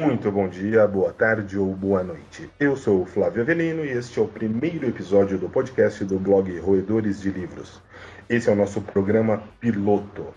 Muito 0.00 0.32
bom 0.32 0.48
dia, 0.48 0.88
boa 0.88 1.12
tarde 1.12 1.58
ou 1.58 1.74
boa 1.74 2.02
noite. 2.02 2.50
Eu 2.58 2.74
sou 2.74 3.02
o 3.02 3.04
Flávio 3.04 3.42
Avelino 3.42 3.84
e 3.84 3.90
este 3.90 4.18
é 4.18 4.22
o 4.22 4.26
primeiro 4.26 4.88
episódio 4.88 5.36
do 5.36 5.46
podcast 5.46 6.02
do 6.06 6.18
blog 6.18 6.58
Roedores 6.58 7.20
de 7.20 7.30
Livros. 7.30 7.82
Esse 8.26 8.48
é 8.48 8.52
o 8.54 8.56
nosso 8.56 8.80
programa 8.80 9.42
piloto. 9.60 10.32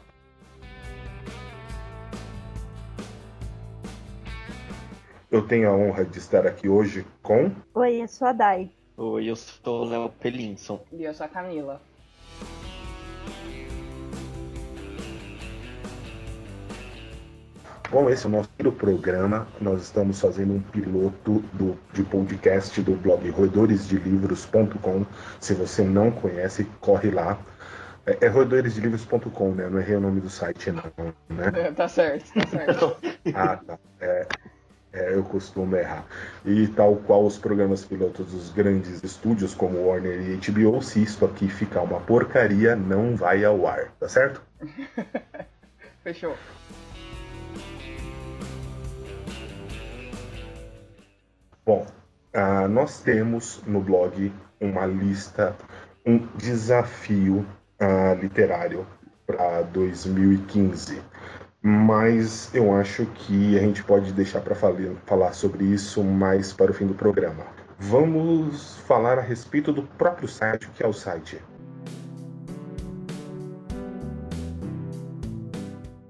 Eu 5.31 5.47
tenho 5.47 5.69
a 5.69 5.73
honra 5.73 6.03
de 6.03 6.17
estar 6.17 6.45
aqui 6.45 6.67
hoje 6.67 7.05
com. 7.21 7.49
Oi, 7.73 8.01
eu 8.01 8.07
sou 8.09 8.27
a 8.27 8.33
Dai. 8.33 8.69
Oi, 8.97 9.27
eu 9.27 9.35
sou 9.37 9.85
o 9.85 9.85
Léo 9.85 10.09
Pelinson. 10.09 10.83
E 10.91 11.05
eu 11.05 11.13
sou 11.13 11.25
a 11.25 11.29
Camila. 11.29 11.81
Bom, 17.93 18.09
esse 18.09 18.25
é 18.25 18.27
o 18.27 18.31
nosso 18.31 18.49
programa. 18.71 19.47
Nós 19.61 19.83
estamos 19.83 20.19
fazendo 20.19 20.55
um 20.55 20.59
piloto 20.59 21.41
do, 21.53 21.77
de 21.93 22.01
podcast 22.01 22.81
do 22.81 22.95
blog 22.95 23.29
roedoresdelivros.com. 23.29 25.05
Se 25.39 25.53
você 25.53 25.83
não 25.83 26.09
conhece, 26.09 26.63
corre 26.81 27.11
lá. 27.11 27.37
É, 28.03 28.17
é 28.25 28.27
roedoresdelivros.com, 28.29 29.51
né? 29.51 29.69
Não 29.69 29.79
errei 29.79 29.97
o 29.97 29.99
nome 29.99 30.21
do 30.21 30.29
site, 30.31 30.71
não. 30.71 30.81
Né? 31.29 31.51
É, 31.53 31.71
tá 31.71 31.87
certo, 31.87 32.33
tá 32.33 32.47
certo. 32.47 32.97
ah, 33.35 33.57
tá. 33.57 33.79
É, 34.01 34.27
é, 34.91 35.13
eu 35.13 35.23
costumo 35.23 35.75
errar. 35.75 36.03
E 36.43 36.67
tal 36.69 36.95
qual 36.95 37.23
os 37.23 37.37
programas 37.37 37.85
pilotos 37.85 38.25
dos 38.31 38.49
grandes 38.49 39.03
estúdios 39.03 39.53
como 39.53 39.85
Warner 39.85 40.19
e 40.19 40.51
HBO, 40.51 40.81
se 40.81 41.03
isso 41.03 41.23
aqui 41.23 41.47
ficar 41.47 41.81
uma 41.83 41.99
porcaria, 41.99 42.75
não 42.75 43.15
vai 43.15 43.45
ao 43.45 43.67
ar, 43.67 43.91
tá 43.99 44.09
certo? 44.09 44.41
Fechou. 46.03 46.35
Bom, 51.65 51.85
uh, 52.35 52.67
nós 52.67 52.99
temos 52.99 53.63
no 53.65 53.79
blog 53.79 54.33
uma 54.59 54.85
lista, 54.85 55.55
um 56.05 56.17
desafio 56.35 57.45
uh, 57.81 58.19
literário 58.19 58.85
para 59.25 59.61
2015. 59.61 61.01
Mas 61.61 62.53
eu 62.53 62.75
acho 62.75 63.05
que 63.05 63.57
a 63.57 63.61
gente 63.61 63.81
pode 63.81 64.11
deixar 64.11 64.41
para 64.41 64.53
falar 65.05 65.31
sobre 65.31 65.63
isso 65.63 66.03
mais 66.03 66.51
para 66.51 66.69
o 66.69 66.73
fim 66.73 66.85
do 66.85 66.93
programa. 66.93 67.45
Vamos 67.79 68.75
falar 68.79 69.17
a 69.17 69.21
respeito 69.21 69.71
do 69.71 69.83
próprio 69.83 70.27
site. 70.27 70.67
O 70.67 70.71
que 70.71 70.83
é 70.83 70.87
o 70.87 70.91
site? 70.91 71.41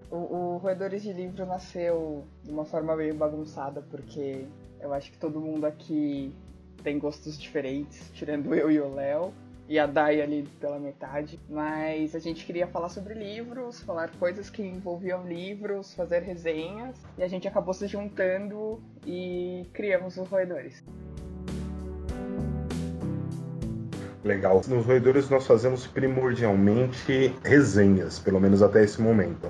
O, 0.09 0.15
o 0.15 0.57
Roedores 0.57 1.03
de 1.03 1.13
Livro 1.13 1.45
nasceu 1.45 2.25
de 2.43 2.49
uma 2.49 2.65
forma 2.65 2.95
meio 2.95 3.13
bagunçada, 3.13 3.83
porque 3.83 4.47
eu 4.83 4.93
acho 4.93 5.11
que 5.11 5.17
todo 5.17 5.39
mundo 5.39 5.65
aqui 5.65 6.33
tem 6.83 6.99
gostos 6.99 7.39
diferentes, 7.39 8.11
tirando 8.13 8.53
eu 8.53 8.69
e 8.69 8.79
o 8.79 8.93
Léo. 8.93 9.33
E 9.69 9.79
a 9.79 9.85
Dai 9.85 10.21
ali 10.21 10.45
pela 10.59 10.77
metade. 10.77 11.39
Mas 11.49 12.13
a 12.13 12.19
gente 12.19 12.45
queria 12.45 12.67
falar 12.67 12.89
sobre 12.89 13.13
livros, 13.13 13.81
falar 13.81 14.11
coisas 14.19 14.49
que 14.49 14.61
envolviam 14.61 15.25
livros, 15.25 15.93
fazer 15.93 16.21
resenhas. 16.21 16.97
E 17.17 17.23
a 17.23 17.29
gente 17.29 17.47
acabou 17.47 17.73
se 17.73 17.87
juntando 17.87 18.83
e 19.07 19.65
criamos 19.71 20.17
os 20.17 20.27
Roedores. 20.27 20.83
Legal. 24.21 24.61
Nos 24.67 24.85
Roedores 24.85 25.29
nós 25.29 25.47
fazemos 25.47 25.87
primordialmente 25.87 27.33
resenhas, 27.41 28.19
pelo 28.19 28.41
menos 28.41 28.61
até 28.61 28.83
esse 28.83 29.01
momento. 29.01 29.49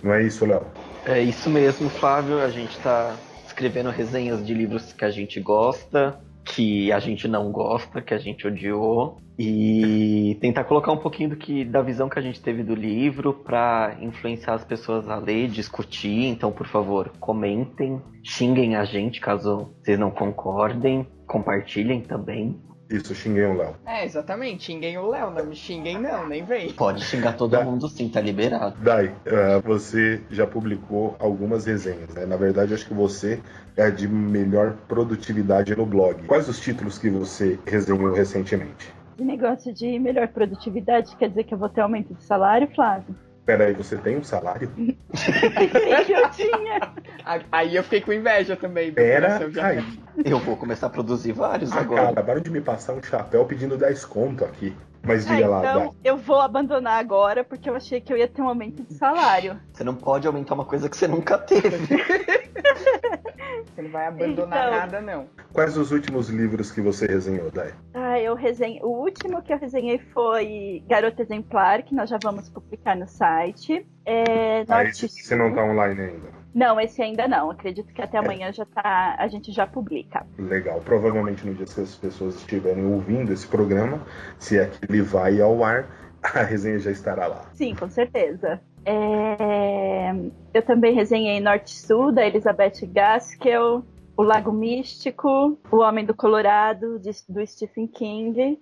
Não 0.00 0.14
é 0.14 0.22
isso, 0.22 0.46
Léo? 0.46 0.66
É 1.04 1.20
isso 1.20 1.50
mesmo, 1.50 1.90
Flávio. 1.90 2.40
A 2.40 2.48
gente 2.48 2.76
está 2.76 3.16
escrevendo 3.58 3.90
resenhas 3.90 4.46
de 4.46 4.54
livros 4.54 4.92
que 4.92 5.04
a 5.04 5.10
gente 5.10 5.40
gosta, 5.40 6.20
que 6.44 6.92
a 6.92 7.00
gente 7.00 7.26
não 7.26 7.50
gosta, 7.50 8.00
que 8.00 8.14
a 8.14 8.18
gente 8.18 8.46
odiou, 8.46 9.18
e 9.36 10.38
tentar 10.40 10.62
colocar 10.62 10.92
um 10.92 10.96
pouquinho 10.96 11.30
do 11.30 11.36
que 11.36 11.64
da 11.64 11.82
visão 11.82 12.08
que 12.08 12.20
a 12.20 12.22
gente 12.22 12.40
teve 12.40 12.62
do 12.62 12.72
livro 12.72 13.34
para 13.34 13.96
influenciar 14.00 14.54
as 14.54 14.64
pessoas 14.64 15.08
a 15.08 15.16
ler, 15.16 15.48
discutir. 15.48 16.26
Então, 16.26 16.52
por 16.52 16.68
favor, 16.68 17.10
comentem, 17.18 18.00
xinguem 18.22 18.76
a 18.76 18.84
gente 18.84 19.20
caso 19.20 19.74
vocês 19.82 19.98
não 19.98 20.12
concordem, 20.12 21.04
compartilhem 21.26 22.00
também. 22.00 22.56
Isso, 22.90 23.14
xinguem 23.14 23.46
o 23.46 23.56
Léo. 23.56 23.74
É, 23.86 24.04
exatamente. 24.04 24.64
Xinguem 24.64 24.96
o 24.96 25.08
Léo, 25.08 25.30
não 25.30 25.44
me 25.44 25.54
xinguem 25.54 26.00
não, 26.00 26.26
nem 26.26 26.42
vem. 26.42 26.72
Pode 26.72 27.04
xingar 27.04 27.34
todo 27.34 27.50
Dai. 27.50 27.64
mundo 27.64 27.88
sim, 27.88 28.08
tá 28.08 28.20
liberado. 28.20 28.76
Dai, 28.80 29.08
uh, 29.08 29.60
você 29.62 30.22
já 30.30 30.46
publicou 30.46 31.14
algumas 31.18 31.66
resenhas, 31.66 32.08
né? 32.14 32.24
Na 32.24 32.36
verdade, 32.36 32.72
acho 32.72 32.86
que 32.86 32.94
você 32.94 33.40
é 33.76 33.90
de 33.90 34.08
melhor 34.08 34.74
produtividade 34.88 35.76
no 35.76 35.84
blog. 35.84 36.26
Quais 36.26 36.48
os 36.48 36.58
títulos 36.58 36.98
que 36.98 37.10
você 37.10 37.58
resenhou 37.66 38.12
recentemente? 38.14 38.92
De 39.16 39.24
negócio 39.24 39.72
de 39.74 39.98
melhor 39.98 40.28
produtividade, 40.28 41.14
quer 41.16 41.28
dizer 41.28 41.44
que 41.44 41.52
eu 41.52 41.58
vou 41.58 41.68
ter 41.68 41.82
aumento 41.82 42.14
de 42.14 42.22
salário, 42.22 42.68
Flávio? 42.74 43.14
Peraí, 43.48 43.72
você 43.72 43.96
tem 43.96 44.14
um 44.14 44.22
salário? 44.22 44.70
eu 44.76 46.30
tinha. 46.32 46.92
Aí 47.50 47.74
eu 47.74 47.82
fiquei 47.82 48.02
com 48.02 48.12
inveja 48.12 48.56
também. 48.56 48.92
Pera 48.92 49.38
aí. 49.62 49.82
Eu 50.22 50.38
vou 50.38 50.54
começar 50.54 50.88
a 50.88 50.90
produzir 50.90 51.32
vários 51.32 51.72
ah, 51.72 51.80
agora. 51.80 52.02
Cara, 52.02 52.12
acabaram 52.12 52.40
de 52.42 52.50
me 52.50 52.60
passar 52.60 52.92
um 52.92 53.02
chapéu 53.02 53.46
pedindo 53.46 53.78
10 53.78 54.04
conto 54.04 54.44
aqui. 54.44 54.76
Mas 55.02 55.26
diga 55.26 55.46
ah, 55.46 55.48
lá. 55.48 55.60
Então, 55.60 55.94
eu 56.04 56.16
vou 56.16 56.40
abandonar 56.40 56.98
agora 56.98 57.44
porque 57.44 57.68
eu 57.68 57.74
achei 57.74 58.00
que 58.00 58.12
eu 58.12 58.16
ia 58.16 58.28
ter 58.28 58.42
um 58.42 58.48
aumento 58.48 58.82
de 58.82 58.94
salário. 58.94 59.58
Você 59.72 59.84
não 59.84 59.94
pode 59.94 60.26
aumentar 60.26 60.54
uma 60.54 60.64
coisa 60.64 60.88
que 60.88 60.96
você 60.96 61.08
nunca 61.08 61.38
teve. 61.38 61.68
você 63.74 63.82
não 63.82 63.90
vai 63.90 64.06
abandonar 64.06 64.68
então... 64.68 64.78
nada, 64.78 65.00
não. 65.00 65.26
Quais 65.52 65.76
os 65.76 65.92
últimos 65.92 66.28
livros 66.28 66.70
que 66.70 66.80
você 66.80 67.06
resenhou, 67.06 67.50
Dai? 67.50 67.72
Ah, 67.94 68.20
eu 68.20 68.34
resenhei. 68.34 68.80
O 68.82 68.88
último 68.88 69.42
que 69.42 69.52
eu 69.52 69.58
resenhei 69.58 69.98
foi 70.12 70.82
Garota 70.86 71.22
Exemplar, 71.22 71.82
que 71.82 71.94
nós 71.94 72.10
já 72.10 72.18
vamos 72.22 72.48
publicar 72.48 72.96
no 72.96 73.06
site. 73.06 73.86
É, 74.04 74.64
ah, 74.68 74.84
esse, 74.84 75.08
você 75.08 75.36
não 75.36 75.54
tá 75.54 75.64
online 75.64 76.00
ainda? 76.00 76.37
Não, 76.54 76.80
esse 76.80 77.02
ainda 77.02 77.28
não. 77.28 77.50
Acredito 77.50 77.92
que 77.92 78.02
até 78.02 78.16
é. 78.16 78.20
amanhã 78.20 78.52
já 78.52 78.64
tá, 78.64 79.16
a 79.18 79.28
gente 79.28 79.52
já 79.52 79.66
publica. 79.66 80.26
Legal. 80.38 80.80
Provavelmente 80.80 81.46
no 81.46 81.54
dia 81.54 81.66
que 81.66 81.80
as 81.80 81.94
pessoas 81.94 82.36
estiverem 82.36 82.84
ouvindo 82.84 83.32
esse 83.32 83.46
programa, 83.46 84.02
se 84.38 84.58
é 84.58 84.66
que 84.66 84.78
ele 84.88 85.02
vai 85.02 85.40
ao 85.40 85.62
ar, 85.62 85.88
a 86.22 86.42
resenha 86.42 86.78
já 86.78 86.90
estará 86.90 87.26
lá. 87.26 87.50
Sim, 87.54 87.74
com 87.74 87.88
certeza. 87.88 88.60
É... 88.84 90.10
Eu 90.54 90.62
também 90.62 90.94
resenhei 90.94 91.40
Norte-Sul, 91.40 92.12
da 92.12 92.26
Elizabeth 92.26 92.86
Gaskell, 92.86 93.84
O 94.16 94.22
Lago 94.22 94.50
Místico, 94.50 95.58
O 95.70 95.76
Homem 95.78 96.04
do 96.04 96.14
Colorado, 96.14 96.98
de, 96.98 97.10
do 97.28 97.46
Stephen 97.46 97.86
King, 97.86 98.58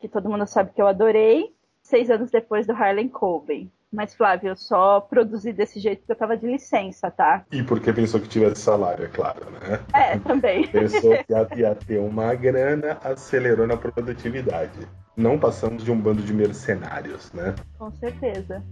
que 0.00 0.08
todo 0.08 0.28
mundo 0.28 0.46
sabe 0.46 0.72
que 0.74 0.82
eu 0.82 0.86
adorei, 0.86 1.54
seis 1.82 2.10
anos 2.10 2.30
depois 2.30 2.66
do 2.66 2.72
Harlan 2.72 3.08
Coben. 3.08 3.70
Mas, 3.92 4.14
Flávio, 4.14 4.50
eu 4.50 4.56
só 4.56 5.00
produzi 5.00 5.52
desse 5.52 5.80
jeito 5.80 6.00
porque 6.00 6.12
eu 6.12 6.16
tava 6.16 6.36
de 6.36 6.46
licença, 6.46 7.10
tá? 7.10 7.44
E 7.50 7.62
porque 7.62 7.90
pensou 7.92 8.20
que 8.20 8.28
tivesse 8.28 8.60
salário, 8.60 9.06
é 9.06 9.08
claro, 9.08 9.50
né? 9.50 9.80
É, 9.94 10.18
também. 10.18 10.68
Pensou 10.68 11.16
que 11.24 11.32
ia, 11.32 11.48
ia 11.56 11.74
ter 11.74 11.98
uma 11.98 12.34
grana, 12.34 12.98
acelerou 13.02 13.66
na 13.66 13.76
produtividade. 13.76 14.86
Não 15.16 15.38
passamos 15.38 15.82
de 15.82 15.90
um 15.90 15.98
bando 15.98 16.22
de 16.22 16.34
mercenários, 16.34 17.32
né? 17.32 17.54
Com 17.78 17.90
certeza. 17.92 18.62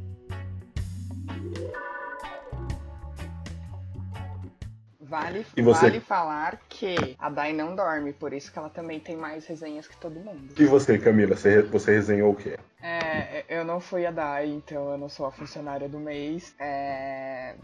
Vale, 5.08 5.46
vale 5.56 6.00
falar 6.00 6.58
que 6.68 7.14
a 7.18 7.30
Dai 7.30 7.52
não 7.52 7.76
dorme, 7.76 8.12
por 8.12 8.32
isso 8.32 8.52
que 8.52 8.58
ela 8.58 8.68
também 8.68 8.98
tem 8.98 9.16
mais 9.16 9.46
resenhas 9.46 9.86
que 9.86 9.96
todo 9.96 10.18
mundo. 10.18 10.54
E 10.58 10.64
você, 10.64 10.98
Camila, 10.98 11.36
você, 11.36 11.62
você 11.62 11.92
resenhou 11.92 12.32
o 12.32 12.34
quê? 12.34 12.58
É, 12.82 13.44
eu 13.48 13.64
não 13.64 13.78
fui 13.78 14.04
a 14.04 14.10
Dai, 14.10 14.46
então 14.46 14.90
eu 14.90 14.98
não 14.98 15.08
sou 15.08 15.26
a 15.26 15.32
funcionária 15.32 15.88
do 15.88 15.98
mês. 15.98 16.54
É... 16.58 17.54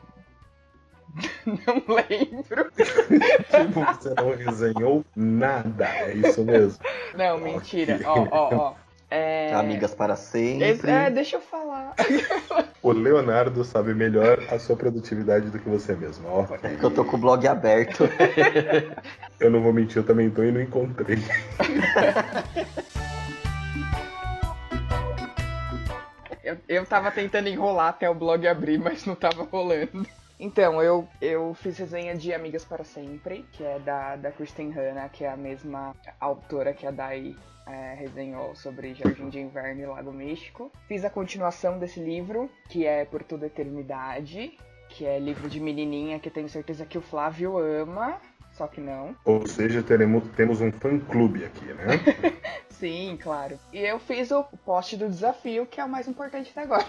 Não 1.45 1.95
lembro. 1.95 2.73
tipo, 2.73 3.81
você 3.85 4.15
não 4.15 4.35
resenhou 4.35 5.05
nada, 5.15 5.87
é 5.87 6.15
isso 6.15 6.43
mesmo? 6.43 6.83
Não, 7.15 7.39
mentira. 7.39 8.01
Ó, 8.07 8.27
ó, 8.31 8.55
ó. 8.55 8.75
É... 9.15 9.53
Amigas 9.53 9.95
para 9.95 10.17
sempre. 10.17 10.91
É, 10.91 11.11
deixa 11.11 11.37
eu 11.37 11.41
falar. 11.41 11.95
O 12.83 12.91
Leonardo 12.91 13.63
sabe 13.63 13.95
melhor 13.95 14.41
a 14.51 14.59
sua 14.59 14.75
produtividade 14.75 15.51
do 15.51 15.59
que 15.61 15.69
você 15.69 15.95
mesmo. 15.95 16.27
Ó. 16.27 16.45
É 16.65 16.75
que 16.75 16.83
eu 16.83 16.91
tô 16.91 17.05
com 17.05 17.17
o 17.17 17.21
blog 17.21 17.47
aberto. 17.47 18.09
eu 19.39 19.51
não 19.53 19.63
vou 19.63 19.73
mentir, 19.73 19.99
eu 19.99 20.03
também 20.03 20.29
tô 20.29 20.43
e 20.43 20.51
não 20.51 20.61
encontrei. 20.61 21.19
eu, 26.43 26.57
eu 26.69 26.85
tava 26.85 27.13
tentando 27.13 27.49
enrolar 27.49 27.91
até 27.91 28.11
o 28.11 28.15
blog 28.17 28.49
abrir, 28.49 28.81
mas 28.81 29.07
não 29.07 29.15
tava 29.15 29.45
rolando. 29.45 30.05
Então, 30.45 30.83
eu, 30.83 31.07
eu 31.21 31.55
fiz 31.55 31.79
resenha 31.79 32.17
de 32.17 32.35
Amigas 32.35 32.65
para 32.65 32.83
Sempre, 32.83 33.47
que 33.53 33.63
é 33.63 33.79
da, 33.79 34.17
da 34.17 34.33
Kristen 34.33 34.73
Hanna, 34.73 35.09
que 35.09 35.23
é 35.23 35.31
a 35.31 35.37
mesma 35.37 35.95
autora 36.19 36.75
que 36.75 36.85
a 36.85 36.91
Dai 36.91 37.37
é, 37.65 37.95
resenhou 37.95 38.53
sobre 38.57 38.93
Jardim 38.93 39.29
de 39.29 39.39
Inverno 39.39 39.83
e 39.83 39.87
Lago 39.87 40.13
Místico. 40.13 40.73
Fiz 40.89 41.05
a 41.05 41.11
continuação 41.11 41.79
desse 41.79 42.01
livro, 42.01 42.51
que 42.69 42.85
é 42.85 43.05
Por 43.05 43.23
Toda 43.23 43.47
Eternidade, 43.47 44.59
que 44.89 45.07
é 45.07 45.17
livro 45.17 45.49
de 45.49 45.61
menininha, 45.61 46.19
que 46.19 46.29
eu 46.29 46.33
tenho 46.33 46.49
certeza 46.49 46.85
que 46.85 46.99
o 46.99 47.03
Flávio 47.03 47.57
ama, 47.57 48.21
só 48.51 48.67
que 48.67 48.81
não. 48.81 49.15
Ou 49.25 49.47
seja, 49.47 49.81
teremos, 49.81 50.25
temos 50.35 50.61
um 50.61 50.73
fã-clube 50.73 51.45
aqui, 51.45 51.67
né? 51.67 51.87
Sim, 52.69 53.17
claro. 53.23 53.57
E 53.73 53.79
eu 53.79 54.01
fiz 54.01 54.33
o 54.33 54.43
post 54.65 54.97
do 54.97 55.09
desafio, 55.09 55.67
que 55.67 55.81
é 55.81 55.85
o 55.85 55.89
mais 55.89 56.09
importante 56.09 56.51
até 56.51 56.63
agora. 56.63 56.89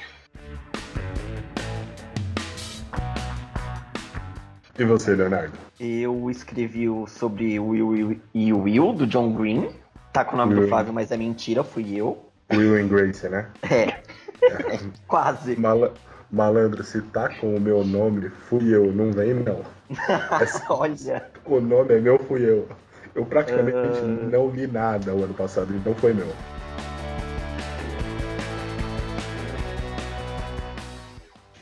E 4.77 4.83
você, 4.85 5.13
Leonardo? 5.15 5.53
Eu 5.79 6.29
escrevi 6.29 6.89
o 6.89 7.05
sobre 7.07 7.59
Will, 7.59 7.87
Will 7.89 8.21
e 8.33 8.51
Will, 8.53 8.93
do 8.93 9.05
John 9.05 9.33
Green. 9.33 9.69
Tá 10.11 10.25
com 10.25 10.35
o 10.35 10.37
nome 10.37 10.53
Will. 10.53 10.63
do 10.63 10.67
Flávio, 10.67 10.93
mas 10.93 11.11
é 11.11 11.17
mentira, 11.17 11.63
fui 11.63 11.95
eu. 11.95 12.25
Will 12.51 12.75
and 12.83 12.87
Grace, 12.87 13.27
né? 13.29 13.49
É. 14.41 14.77
Quase. 15.07 15.55
Mala- 15.57 15.93
Malandro, 16.29 16.83
se 16.83 17.01
tá 17.01 17.29
com 17.29 17.55
o 17.55 17.61
meu 17.61 17.81
nome, 17.85 18.29
fui 18.29 18.75
eu, 18.75 18.91
não 18.91 19.09
vem 19.13 19.33
não. 19.35 19.61
Olha. 20.69 21.25
O 21.45 21.61
nome 21.61 21.93
é 21.95 21.99
meu, 22.01 22.19
fui 22.19 22.43
eu. 22.43 22.67
Eu 23.15 23.25
praticamente 23.25 23.77
Ah. 23.77 24.01
não 24.29 24.49
li 24.49 24.67
nada 24.67 25.13
o 25.13 25.23
ano 25.23 25.33
passado, 25.33 25.73
então 25.73 25.93
foi 25.95 26.13
meu. 26.13 26.27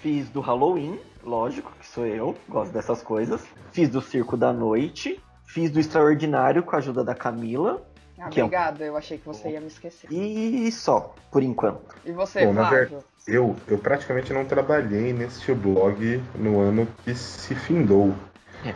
Fiz 0.02 0.30
do 0.30 0.40
Halloween, 0.42 1.00
lógico 1.24 1.72
sou 1.94 2.06
eu, 2.06 2.36
gosto 2.48 2.72
dessas 2.72 3.02
coisas. 3.02 3.42
Fiz 3.72 3.90
do 3.90 4.02
Circo 4.02 4.38
da 4.38 4.52
Noite. 4.54 5.22
Fiz 5.46 5.70
do 5.70 5.80
Extraordinário 5.80 6.64
com 6.64 6.76
a 6.76 6.80
ajuda 6.80 7.04
da 7.04 7.14
Camila. 7.14 7.82
Ah, 8.18 8.30
Que 8.30 8.40
é 8.40 8.44
um- 8.44 8.48
Obrigada, 8.48 8.84
eu 8.86 8.96
achei 8.96 9.18
que 9.18 9.26
você 9.26 9.50
ia 9.50 9.60
me 9.60 9.68
esquecer. 9.68 10.08
E 10.12 10.72
só, 10.72 11.14
por 11.32 11.42
enquanto. 11.44 11.96
E 12.06 12.12
você, 12.12 12.46
Bom, 12.46 12.54
na 12.54 12.68
Flávio? 12.70 13.00
Eu, 13.28 13.56
eu 13.68 13.78
praticamente 13.78 14.32
não 14.32 14.46
trabalhei 14.46 15.12
neste 15.12 15.54
blog 15.54 16.22
no 16.36 16.60
ano 16.60 16.88
que 17.04 17.14
se 17.16 17.54
findou. 17.56 18.14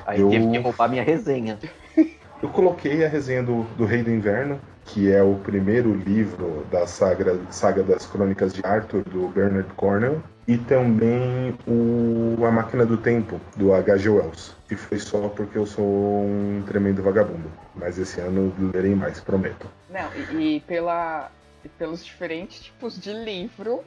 Aí 0.05 0.19
Eu- 0.19 0.29
teve 0.29 0.51
que 0.51 0.57
roubar 0.57 0.89
minha 0.89 1.03
resenha. 1.03 1.59
Eu 2.43 2.49
coloquei 2.49 3.03
a 3.05 3.07
resenha 3.07 3.41
do, 3.41 3.63
do 3.77 3.85
Rei 3.85 4.03
do 4.03 4.11
Inverno, 4.11 4.59
que 4.83 5.11
é 5.11 5.23
o 5.23 5.35
primeiro 5.35 5.93
livro 5.95 6.65
da 6.69 6.85
saga, 6.85 7.39
saga 7.49 7.81
das 7.81 8.05
Crônicas 8.05 8.53
de 8.53 8.61
Arthur, 8.63 9.03
do 9.03 9.29
Bernard 9.29 9.73
Cornwell, 9.75 10.21
e 10.47 10.57
também 10.57 11.57
o 11.67 12.45
A 12.45 12.51
Máquina 12.51 12.85
do 12.85 12.97
Tempo, 12.97 13.39
do 13.55 13.73
H.G. 13.73 14.09
Wells, 14.09 14.55
que 14.67 14.75
foi 14.75 14.99
só 14.99 15.27
porque 15.29 15.57
eu 15.57 15.65
sou 15.65 15.85
um 15.85 16.63
tremendo 16.67 17.01
vagabundo. 17.01 17.51
Mas 17.75 17.97
esse 17.97 18.19
ano 18.21 18.53
lerei 18.73 18.93
mais, 18.93 19.19
prometo. 19.19 19.67
Não, 19.89 20.07
e, 20.39 20.57
e 20.57 20.59
pela, 20.61 21.31
e 21.63 21.69
pelos 21.69 22.05
diferentes 22.05 22.59
tipos 22.61 22.99
de 22.99 23.11
livro, 23.11 23.83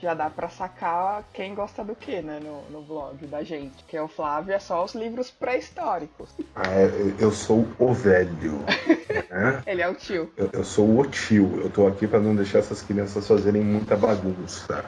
já 0.00 0.14
dá 0.14 0.28
pra 0.28 0.48
sacar 0.48 1.24
quem 1.32 1.54
gosta 1.54 1.82
do 1.84 1.94
que, 1.94 2.20
né, 2.20 2.38
no, 2.40 2.62
no 2.70 2.82
blog 2.82 3.26
da 3.26 3.42
gente. 3.42 3.84
Que 3.88 3.96
é 3.96 4.02
o 4.02 4.08
Flávio, 4.08 4.54
é 4.54 4.58
só 4.58 4.84
os 4.84 4.94
livros 4.94 5.30
pré-históricos. 5.30 6.30
Ah, 6.54 6.70
é, 6.70 6.90
eu 7.18 7.30
sou 7.30 7.66
o 7.78 7.92
velho, 7.92 8.60
né? 9.30 9.62
Ele 9.66 9.82
é 9.82 9.88
o 9.88 9.94
tio. 9.94 10.30
Eu, 10.36 10.50
eu 10.52 10.64
sou 10.64 11.00
o 11.00 11.06
tio, 11.06 11.60
eu 11.62 11.70
tô 11.70 11.86
aqui 11.86 12.06
para 12.06 12.20
não 12.20 12.34
deixar 12.34 12.58
essas 12.58 12.82
crianças 12.82 13.26
fazerem 13.26 13.62
muita 13.62 13.96
bagunça. 13.96 14.84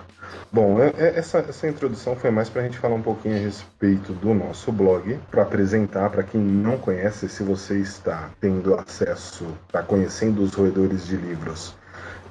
Bom, 0.52 0.80
é- 0.82 0.92
é- 0.98 1.18
essa, 1.18 1.38
essa 1.38 1.68
introdução 1.68 2.16
foi 2.16 2.30
mais 2.30 2.48
para 2.48 2.62
a 2.62 2.64
gente 2.64 2.78
falar 2.78 2.94
um 2.94 3.02
pouquinho 3.02 3.36
a 3.36 3.38
respeito 3.40 4.12
do 4.12 4.34
nosso 4.34 4.70
blog, 4.72 5.18
para 5.30 5.42
apresentar 5.42 6.10
para 6.10 6.22
quem 6.22 6.40
não 6.40 6.78
conhece, 6.78 7.28
se 7.28 7.42
você 7.42 7.78
está 7.78 8.30
tendo 8.40 8.74
acesso, 8.74 9.46
está 9.66 9.82
conhecendo 9.82 10.42
os 10.42 10.54
roedores 10.54 11.06
de 11.06 11.16
livros 11.16 11.74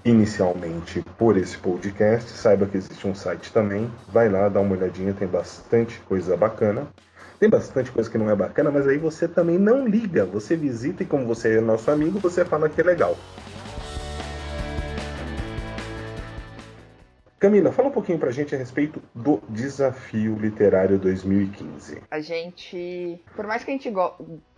inicialmente 0.10 1.04
por 1.18 1.38
esse 1.38 1.58
podcast, 1.58 2.32
saiba 2.32 2.66
que 2.66 2.78
existe 2.78 3.06
um 3.08 3.14
site 3.14 3.52
também, 3.52 3.92
vai 4.08 4.30
lá, 4.30 4.48
dá 4.48 4.60
uma 4.60 4.76
olhadinha, 4.76 5.14
tem 5.14 5.28
bastante 5.28 6.00
coisa 6.02 6.38
bacana. 6.38 6.88
Tem 7.40 7.48
bastante 7.48 7.92
coisa 7.92 8.10
que 8.10 8.18
não 8.18 8.32
é 8.32 8.36
bacana, 8.36 8.72
mas 8.72 8.88
aí 8.88 8.98
você 8.98 9.28
também 9.28 9.60
não 9.60 9.88
liga. 9.88 10.26
Você 10.26 10.56
visita 10.56 11.04
e 11.04 11.06
como 11.06 11.28
você 11.28 11.58
é 11.58 11.62
nosso 11.62 11.92
amigo, 11.92 12.20
você 12.20 12.44
fala 12.44 12.68
que 12.68 12.82
é 12.82 12.84
legal. 12.84 13.16
Camila, 17.40 17.72
fala 17.72 17.90
um 17.90 17.92
pouquinho 17.92 18.18
pra 18.18 18.32
gente 18.32 18.56
a 18.56 18.58
respeito 18.58 19.00
do 19.14 19.40
Desafio 19.48 20.36
Literário 20.38 20.98
2015. 20.98 22.02
A 22.10 22.20
gente, 22.20 23.22
por 23.36 23.46
mais 23.46 23.64
que 23.64 23.70
a 23.70 23.74
gente 23.76 23.92
go- 23.92 24.16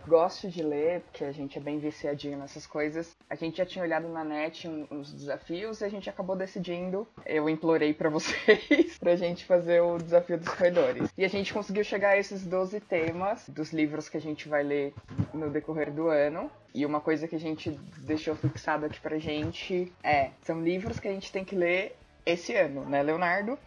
goste 0.08 0.48
de 0.48 0.62
ler, 0.62 1.00
porque 1.02 1.22
a 1.26 1.30
gente 1.30 1.58
é 1.58 1.60
bem 1.60 1.78
viciadinho 1.78 2.38
nessas 2.38 2.66
coisas, 2.66 3.14
a 3.28 3.34
gente 3.34 3.58
já 3.58 3.66
tinha 3.66 3.84
olhado 3.84 4.08
na 4.08 4.24
net 4.24 4.66
uns 4.90 5.12
desafios 5.12 5.82
e 5.82 5.84
a 5.84 5.90
gente 5.90 6.08
acabou 6.08 6.34
decidindo, 6.34 7.06
eu 7.26 7.50
implorei 7.50 7.92
pra 7.92 8.08
vocês, 8.10 8.96
pra 8.98 9.14
gente 9.14 9.44
fazer 9.44 9.82
o 9.82 9.98
desafio 9.98 10.38
dos 10.38 10.48
corredores. 10.48 11.10
E 11.18 11.22
a 11.24 11.28
gente 11.28 11.52
conseguiu 11.52 11.84
chegar 11.84 12.10
a 12.12 12.18
esses 12.18 12.46
12 12.46 12.80
temas 12.80 13.46
dos 13.50 13.74
livros 13.74 14.08
que 14.08 14.16
a 14.16 14.20
gente 14.22 14.48
vai 14.48 14.62
ler 14.62 14.94
no 15.34 15.50
decorrer 15.50 15.92
do 15.92 16.08
ano. 16.08 16.50
E 16.74 16.86
uma 16.86 17.00
coisa 17.00 17.28
que 17.28 17.36
a 17.36 17.40
gente 17.40 17.78
deixou 17.98 18.34
fixado 18.36 18.86
aqui 18.86 18.98
pra 19.00 19.18
gente 19.18 19.92
é, 20.02 20.30
são 20.40 20.62
livros 20.62 20.98
que 20.98 21.08
a 21.08 21.12
gente 21.12 21.30
tem 21.30 21.44
que 21.44 21.54
ler 21.54 21.94
esse 22.32 22.54
ano, 22.54 22.84
né, 22.84 23.02
Leonardo? 23.02 23.58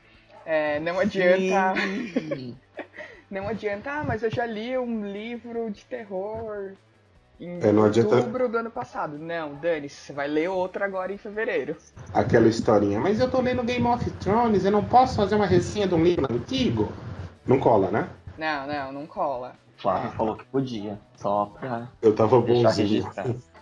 É, 0.46 0.80
não 0.80 1.00
adianta. 1.00 1.74
Não 3.32 3.48
adianta, 3.48 3.90
ah, 3.92 4.04
mas 4.04 4.22
eu 4.22 4.30
já 4.30 4.46
li 4.46 4.78
um 4.78 5.12
livro 5.12 5.72
de 5.72 5.84
terror 5.86 6.74
em 7.40 7.60
É, 7.64 7.72
não 7.72 7.86
adianta- 7.86 8.16
outubro 8.18 8.48
do 8.48 8.58
ano 8.60 8.70
passado. 8.70 9.18
Não, 9.18 9.56
dane-se, 9.56 9.96
você 9.96 10.14
vai 10.14 10.28
ler 10.28 10.50
outro 10.50 10.84
agora 10.84 11.12
em 11.12 11.18
fevereiro. 11.18 11.76
Aquela 12.14 12.48
historinha, 12.48 13.00
mas 13.00 13.20
eu 13.20 13.32
tô 13.32 13.42
lendo 13.42 13.64
Game 13.64 13.88
of 13.88 14.08
Thrones, 14.20 14.66
eu 14.66 14.72
não 14.72 14.84
posso 14.84 15.16
fazer 15.16 15.34
uma 15.34 15.48
resenha 15.48 15.88
de 15.88 15.96
um 15.96 16.04
livro 16.04 16.32
antigo? 16.32 16.92
Não 17.48 17.60
cola, 17.60 17.90
né? 17.90 18.08
Não, 18.38 18.68
não, 18.68 18.92
não 18.92 19.08
cola. 19.08 19.56
Flávio 19.78 20.12
falou 20.12 20.36
que 20.36 20.46
podia. 20.46 21.00
Só 21.18 21.48
pra 21.60 21.88
Eu 22.04 22.14
tava 22.14 22.40
bonzinho. 22.40 23.04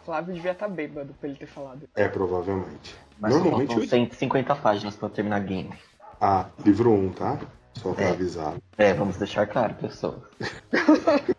Flávio 0.03 0.33
devia 0.33 0.51
estar 0.51 0.68
bêbado 0.68 1.13
pra 1.13 1.30
ele 1.30 1.38
ter 1.38 1.45
falado. 1.48 1.88
É, 1.95 2.09
provavelmente. 2.09 2.94
Mas 3.21 3.33
Normalmente 3.35 3.68
faltam 3.68 3.83
eu... 3.83 3.89
150 3.89 4.56
páginas 4.56 4.95
pra 4.95 5.07
terminar 5.07 5.39
game. 5.41 5.71
Ah, 6.19 6.47
livro 6.65 6.91
1, 6.91 7.09
tá? 7.13 7.38
Só 7.75 7.94
pra 7.94 8.06
É. 8.06 8.09
avisar. 8.09 8.56
É, 8.77 8.94
vamos 8.94 9.15
deixar 9.18 9.45
claro, 9.47 9.75
pessoas. 9.75 10.21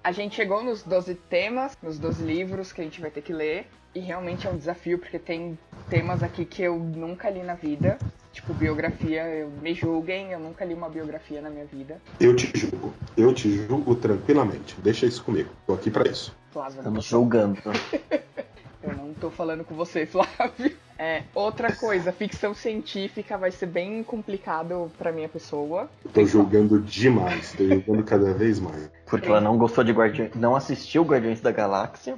A 0.03 0.13
gente 0.13 0.37
chegou 0.37 0.63
nos 0.63 0.83
12 0.83 1.15
temas, 1.17 1.77
nos 1.83 1.99
12 1.99 2.23
livros 2.25 2.73
que 2.73 2.81
a 2.81 2.85
gente 2.85 3.01
vai 3.01 3.11
ter 3.11 3.21
que 3.23 3.33
ler. 3.33 3.67
E 3.95 4.01
realmente 4.01 4.47
é 4.47 4.51
um 4.51 4.57
desafio, 4.57 4.99
porque 4.99 5.19
tem 5.19 5.59
temas 5.91 6.23
aqui 6.23 6.45
que 6.47 6.63
eu 6.63 6.79
nunca 6.79 7.29
li 7.29 7.43
na 7.43 7.55
vida. 7.55 7.99
Tipo, 8.33 8.55
biografia, 8.55 9.27
eu, 9.29 9.51
me 9.61 9.75
julguem, 9.75 10.31
eu 10.33 10.41
nunca 10.41 10.65
li 10.65 10.73
uma 10.73 10.89
biografia 10.89 11.43
na 11.43 11.51
minha 11.51 11.67
vida. 11.67 12.01
Eu 12.19 12.35
te 12.35 12.51
julgo. 12.59 12.95
Eu 13.15 13.35
te 13.35 13.67
julgo 13.67 13.95
tranquilamente. 13.97 14.75
Deixa 14.81 15.05
isso 15.05 15.23
comigo. 15.23 15.51
Tô 15.67 15.75
aqui 15.75 15.91
pra 15.91 16.09
isso. 16.11 16.35
Flávio, 16.53 16.79
Estamos 16.79 17.05
julgando. 17.05 17.59
Eu 18.83 18.97
não 18.97 19.15
tô 19.15 19.31
falando 19.31 19.63
com 19.65 19.75
você, 19.77 20.05
Flávio. 20.07 20.77
É, 21.03 21.25
outra 21.35 21.75
coisa, 21.75 22.13
ficção 22.13 22.55
científica 22.55 23.37
vai 23.37 23.51
ser 23.51 23.67
bem 23.67 24.05
complicado 24.05 24.89
pra 24.97 25.11
minha 25.11 25.29
pessoa. 25.29 25.91
Tô 26.15 26.25
julgando 26.25 26.79
demais. 26.79 27.55
Tô 27.55 27.67
julgando 27.67 28.05
cada 28.05 28.33
vez 28.33 28.61
mais. 28.61 28.89
Porque 29.07 29.27
ela 29.27 29.41
não 29.41 29.59
gostou 29.59 29.83
de 29.83 29.91
Guardiões. 29.91 30.33
Não 30.37 30.55
assistiu 30.55 31.03
Guardiões 31.03 31.41
da 31.41 31.51
Galáxia. 31.51 32.17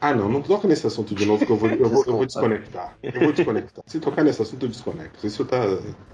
Ah, 0.00 0.14
não. 0.14 0.30
Não 0.30 0.40
toca 0.40 0.66
nesse 0.66 0.86
assunto 0.86 1.14
de 1.14 1.26
novo 1.26 1.44
que 1.44 1.52
eu 1.52 1.56
vou, 1.58 1.68
eu 1.68 1.90
vou, 1.90 2.04
eu 2.06 2.16
vou 2.16 2.24
desconectar. 2.24 2.96
Eu 3.02 3.20
vou 3.20 3.32
desconectar. 3.34 3.84
Se 3.86 4.00
tocar 4.00 4.24
nesse 4.24 4.40
assunto, 4.40 4.64
eu 4.64 4.70
desconecto. 4.70 5.26
Isso 5.26 5.44
tá. 5.44 5.58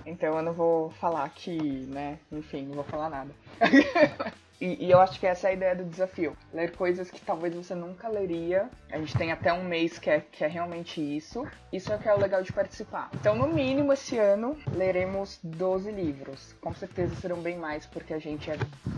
Então 0.04 0.36
eu 0.38 0.42
não 0.42 0.52
vou 0.52 0.90
falar 0.90 1.28
que, 1.28 1.56
né? 1.86 2.18
Enfim, 2.32 2.66
não 2.66 2.74
vou 2.74 2.84
falar 2.84 3.10
nada. 3.10 3.30
E, 4.60 4.86
e 4.86 4.90
eu 4.90 5.00
acho 5.00 5.18
que 5.20 5.26
essa 5.26 5.48
é 5.48 5.50
a 5.50 5.54
ideia 5.54 5.74
do 5.76 5.84
desafio. 5.84 6.36
Ler 6.52 6.72
coisas 6.72 7.10
que 7.10 7.20
talvez 7.20 7.54
você 7.54 7.74
nunca 7.74 8.08
leria. 8.08 8.68
A 8.90 8.98
gente 8.98 9.16
tem 9.16 9.30
até 9.30 9.52
um 9.52 9.64
mês 9.64 9.98
que 9.98 10.10
é, 10.10 10.20
que 10.20 10.44
é 10.44 10.48
realmente 10.48 11.00
isso. 11.00 11.46
Isso 11.72 11.92
é 11.92 11.98
que 11.98 12.08
é 12.08 12.14
o 12.14 12.18
legal 12.18 12.42
de 12.42 12.52
participar. 12.52 13.10
Então, 13.14 13.36
no 13.36 13.46
mínimo, 13.46 13.92
esse 13.92 14.18
ano, 14.18 14.56
leremos 14.74 15.38
12 15.42 15.90
livros. 15.90 16.54
Com 16.60 16.74
certeza 16.74 17.14
serão 17.16 17.36
bem 17.40 17.56
mais, 17.56 17.86
porque 17.86 18.12
a 18.12 18.18
gente 18.18 18.50
é 18.50 18.56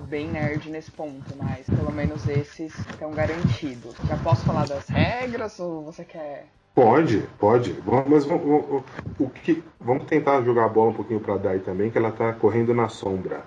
bem 0.09 0.29
nerd 0.29 0.71
nesse 0.71 0.90
ponto. 0.90 1.35
Mas 1.37 1.67
pelo 1.67 1.93
menos 1.93 2.26
esses 2.29 2.75
estão 2.88 3.11
garantidos. 3.12 3.95
Já 4.09 4.17
posso 4.19 4.45
falar 4.45 4.67
das 4.67 4.88
regras 4.88 5.59
ou 5.61 5.83
você 5.83 6.05
quer 6.05 6.47
Pode, 6.75 7.26
pode. 7.38 7.75
Mas 8.09 8.25
vamos, 8.25 8.45
vamos- 8.47 8.85
o 9.19 9.29
que, 9.29 9.62
vamos 9.79 10.05
tentar 10.05 10.40
jogar 10.43 10.67
a 10.67 10.69
bola 10.69 10.90
um 10.90 10.95
pouquinho 10.95 11.21
pra 11.21 11.37
Dai 11.37 11.59
também, 11.59 11.90
que 11.90 11.99
ela 11.99 12.12
tá 12.12 12.33
correndo 12.33 12.73
na 12.73 12.88
sombra. 12.88 13.43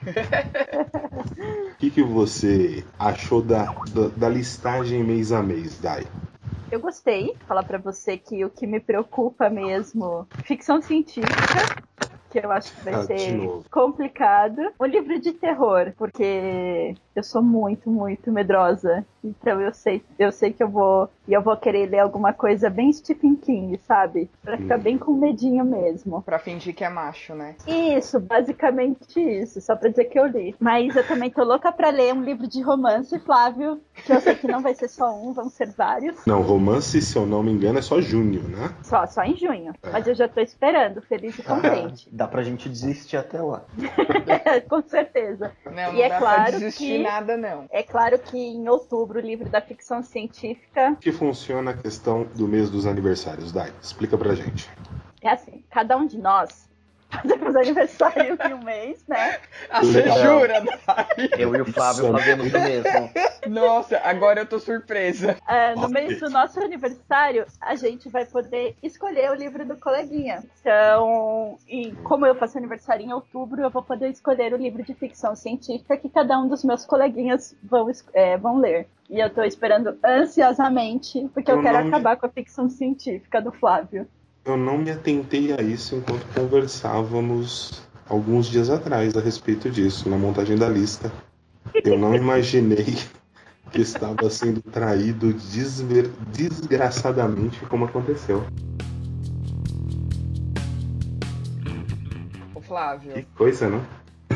O 0.00 1.74
que, 1.78 1.90
que 1.90 2.02
você 2.02 2.84
achou 2.98 3.42
da, 3.42 3.64
da, 3.64 4.08
da 4.16 4.28
listagem 4.28 5.04
mês 5.04 5.32
a 5.32 5.42
mês, 5.42 5.78
Dai? 5.78 6.06
Eu 6.70 6.80
gostei. 6.80 7.36
Falar 7.46 7.64
pra 7.64 7.78
você 7.78 8.16
que 8.16 8.44
o 8.44 8.50
que 8.50 8.66
me 8.66 8.80
preocupa 8.80 9.50
mesmo, 9.50 10.26
ficção 10.44 10.80
científica, 10.80 11.34
que 12.30 12.38
eu 12.38 12.50
acho 12.52 12.72
que 12.74 12.84
vai 12.84 12.94
Ah, 12.94 13.02
ser 13.02 13.48
complicado. 13.70 14.60
O 14.78 14.84
livro 14.84 15.18
de 15.20 15.32
terror, 15.32 15.92
porque 15.98 16.94
eu 17.14 17.22
sou 17.22 17.42
muito, 17.42 17.90
muito 17.90 18.30
medrosa. 18.30 19.04
Então 19.22 19.60
eu 19.60 19.74
sei, 19.74 20.02
eu 20.18 20.32
sei 20.32 20.52
que 20.52 20.62
eu 20.62 20.68
vou. 20.68 21.08
E 21.28 21.32
eu 21.32 21.42
vou 21.42 21.56
querer 21.56 21.86
ler 21.88 21.98
alguma 22.00 22.32
coisa 22.32 22.70
bem 22.70 22.92
Stephen 22.92 23.36
King, 23.36 23.78
sabe? 23.86 24.30
Pra 24.42 24.56
ficar 24.56 24.78
bem 24.78 24.96
com 24.96 25.12
medinho 25.12 25.64
mesmo. 25.64 26.22
Pra 26.22 26.38
fingir 26.38 26.74
que 26.74 26.82
é 26.84 26.88
macho, 26.88 27.34
né? 27.34 27.54
Isso, 27.66 28.18
basicamente 28.18 29.20
isso. 29.20 29.60
Só 29.60 29.76
pra 29.76 29.90
dizer 29.90 30.04
que 30.06 30.18
eu 30.18 30.26
li. 30.26 30.54
Mas 30.58 30.94
eu 30.96 31.06
também 31.06 31.30
tô 31.30 31.44
louca 31.44 31.70
pra 31.70 31.90
ler 31.90 32.14
um 32.14 32.22
livro 32.22 32.46
de 32.48 32.62
romance, 32.62 33.16
Flávio. 33.20 33.80
Que 34.04 34.12
eu 34.12 34.20
sei 34.20 34.34
que 34.34 34.46
não 34.46 34.60
vai 34.60 34.74
ser 34.74 34.88
só 34.88 35.12
um, 35.14 35.32
vão 35.32 35.48
ser 35.50 35.68
vários. 35.76 36.24
Não, 36.26 36.40
romance, 36.42 37.00
se 37.02 37.16
eu 37.16 37.26
não 37.26 37.42
me 37.42 37.52
engano, 37.52 37.78
é 37.78 37.82
só 37.82 38.00
junho, 38.00 38.42
né? 38.48 38.70
Só, 38.82 39.06
só 39.06 39.22
em 39.22 39.36
junho. 39.36 39.72
É. 39.82 39.90
Mas 39.90 40.06
eu 40.06 40.14
já 40.14 40.26
tô 40.28 40.40
esperando, 40.40 41.02
feliz 41.02 41.38
e 41.38 41.42
contente. 41.44 42.08
Dá 42.20 42.28
pra 42.28 42.42
gente 42.42 42.68
desistir 42.68 43.16
até 43.16 43.40
lá. 43.40 43.64
com 44.68 44.82
certeza. 44.82 45.52
Não, 45.64 45.94
e 45.94 45.96
não 45.96 46.02
é 46.02 46.18
claro 46.18 46.52
desistir 46.52 46.98
que, 46.98 47.02
nada, 47.02 47.34
não. 47.34 47.66
É 47.70 47.82
claro 47.82 48.18
que 48.18 48.36
em 48.36 48.68
outubro 48.68 49.18
o 49.18 49.22
livro 49.22 49.48
da 49.48 49.62
ficção 49.62 50.02
científica. 50.02 50.98
Que 51.00 51.12
funciona 51.12 51.70
a 51.70 51.74
questão 51.74 52.24
do 52.24 52.46
mês 52.46 52.68
dos 52.68 52.84
aniversários, 52.84 53.52
Dai? 53.52 53.72
Explica 53.80 54.18
pra 54.18 54.34
gente. 54.34 54.68
É 55.22 55.30
assim, 55.30 55.64
cada 55.70 55.96
um 55.96 56.06
de 56.06 56.18
nós 56.18 56.69
fazemos 57.10 57.56
aniversário 57.56 58.38
em 58.48 58.54
um 58.54 58.64
mês, 58.64 59.04
né? 59.08 59.38
Ah, 59.68 59.80
você 59.80 60.02
jura, 60.08 60.62
Eu 61.38 61.54
e 61.54 61.60
o 61.60 61.66
Flávio 61.66 62.12
fazemos 62.12 62.52
o 62.52 62.58
mesmo. 62.58 63.10
Nossa, 63.48 64.00
agora 64.04 64.40
eu 64.40 64.46
tô 64.46 64.58
surpresa. 64.58 65.36
É, 65.48 65.74
no 65.74 65.88
mês 65.88 66.20
do 66.20 66.30
nosso 66.30 66.60
aniversário, 66.60 67.46
a 67.60 67.74
gente 67.74 68.08
vai 68.08 68.24
poder 68.24 68.76
escolher 68.82 69.30
o 69.30 69.34
livro 69.34 69.64
do 69.64 69.76
coleguinha. 69.76 70.42
Então, 70.60 71.58
e 71.68 71.92
como 72.04 72.26
eu 72.26 72.34
faço 72.34 72.58
aniversário 72.58 73.04
em 73.04 73.12
outubro, 73.12 73.60
eu 73.62 73.70
vou 73.70 73.82
poder 73.82 74.08
escolher 74.08 74.52
o 74.52 74.56
livro 74.56 74.82
de 74.82 74.94
ficção 74.94 75.34
científica 75.34 75.96
que 75.96 76.08
cada 76.08 76.38
um 76.38 76.48
dos 76.48 76.64
meus 76.64 76.84
coleguinhas 76.86 77.56
vão, 77.62 77.90
é, 78.12 78.36
vão 78.36 78.58
ler. 78.58 78.88
E 79.08 79.18
eu 79.18 79.28
tô 79.28 79.42
esperando 79.42 79.98
ansiosamente, 80.04 81.28
porque 81.34 81.50
eu, 81.50 81.56
eu 81.56 81.62
quero 81.62 81.78
acabar 81.78 82.16
com 82.16 82.26
a 82.26 82.28
ficção 82.28 82.68
científica 82.68 83.42
do 83.42 83.50
Flávio. 83.50 84.06
Eu 84.50 84.56
não 84.56 84.78
me 84.78 84.90
atentei 84.90 85.52
a 85.52 85.62
isso 85.62 85.94
enquanto 85.94 86.26
conversávamos 86.34 87.84
alguns 88.08 88.46
dias 88.48 88.68
atrás 88.68 89.16
a 89.16 89.20
respeito 89.20 89.70
disso, 89.70 90.10
na 90.10 90.16
montagem 90.18 90.58
da 90.58 90.68
lista. 90.68 91.12
Eu 91.84 91.96
não 91.96 92.16
imaginei 92.16 92.98
que 93.70 93.80
estava 93.80 94.28
sendo 94.28 94.60
traído 94.60 95.32
desver... 95.32 96.10
desgraçadamente 96.32 97.64
como 97.66 97.84
aconteceu. 97.84 98.44
O 102.52 102.60
Flávio. 102.60 103.12
Que 103.12 103.22
coisa, 103.36 103.68
né? 103.68 103.86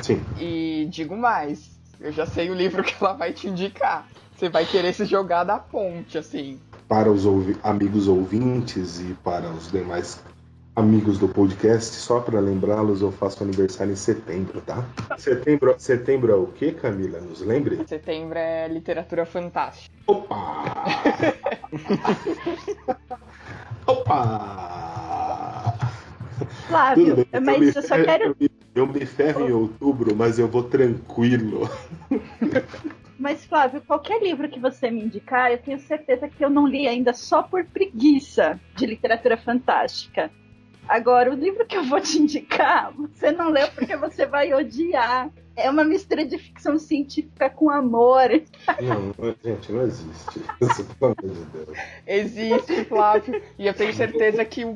Sim. 0.01 0.23
E 0.39 0.87
digo 0.93 1.17
mais, 1.17 1.73
eu 1.99 2.13
já 2.13 2.25
sei 2.25 2.51
o 2.51 2.55
livro 2.55 2.85
que 2.85 2.95
ela 3.01 3.15
vai 3.15 3.33
te 3.33 3.49
indicar. 3.49 4.07
Você 4.37 4.49
vai 4.49 4.65
querer 4.65 4.93
se 4.93 5.07
jogar 5.07 5.43
da 5.43 5.59
ponte, 5.59 6.17
assim 6.17 6.61
para 6.89 7.11
os 7.11 7.25
ouvi 7.25 7.57
amigos 7.63 8.09
ouvintes 8.09 9.01
e 9.01 9.15
para 9.25 9.49
os 9.51 9.71
demais 9.71 10.23
amigos 10.77 11.19
do 11.19 11.29
podcast, 11.29 11.95
só 11.95 12.21
para 12.21 12.41
lembrá-los, 12.41 13.01
eu 13.01 13.13
faço 13.13 13.45
aniversário 13.45 13.93
em 13.93 13.97
setembro, 13.97 14.61
tá? 14.61 14.85
Setembro, 15.17 15.75
setembro 15.79 16.33
é 16.33 16.37
o 16.37 16.47
que, 16.49 16.73
Camila? 16.73 17.21
Nos 17.21 17.41
lembre? 17.41 17.87
Setembro 17.87 18.37
é 18.39 18.67
literatura 18.67 19.25
fantástica. 19.25 19.95
Opa! 20.07 20.65
Opa! 23.87 25.75
Flávio, 26.67 27.17
bem, 27.17 27.41
mas 27.41 27.77
eu, 27.77 27.83
eu 27.83 27.89
só 27.89 28.03
quero. 28.03 28.25
Eu 28.25 28.37
me, 28.41 28.51
eu 28.75 28.87
me 28.87 29.07
ferro 29.07 29.49
em 29.49 29.53
outubro, 29.53 30.17
mas 30.17 30.39
eu 30.39 30.49
vou 30.49 30.65
tranquilo. 30.65 31.71
Mas, 33.19 33.45
Flávio, 33.45 33.81
qualquer 33.83 34.21
livro 34.23 34.49
que 34.49 34.59
você 34.59 34.91
me 34.91 35.05
indicar, 35.05 35.51
eu 35.51 35.59
tenho 35.59 35.79
certeza 35.79 36.29
que 36.29 36.45
eu 36.45 36.51
não 36.51 36.67
li 36.67 36.89
ainda 36.89 37.13
só 37.13 37.43
por 37.43 37.65
preguiça 37.65 38.61
de 38.75 38.87
literatura 38.87 39.37
fantástica. 39.37 40.31
Agora, 40.89 41.31
o 41.31 41.35
livro 41.35 41.65
que 41.65 41.77
eu 41.77 41.85
vou 41.85 42.01
te 42.01 42.19
indicar, 42.19 42.93
você 42.93 43.31
não 43.31 43.51
leu 43.51 43.69
porque 43.75 43.97
você 43.97 44.27
vai 44.27 44.53
odiar. 44.53 45.31
É 45.57 45.71
uma 45.71 45.85
mistura 45.85 46.27
de 46.27 46.37
ficção 46.37 46.79
científica 46.79 47.49
com 47.49 47.71
amor. 47.71 48.29
Não, 48.83 49.35
gente, 49.43 49.73
não 49.73 49.83
existe. 49.83 50.41
Pelo 50.99 51.15
amor 51.17 51.17
de 51.23 51.45
Deus. 51.45 51.79
Existe, 52.07 52.85
Flávio. 52.87 53.41
E 53.57 53.67
eu 53.67 53.73
tenho 53.73 53.95
certeza 53.95 54.45
que 54.45 54.67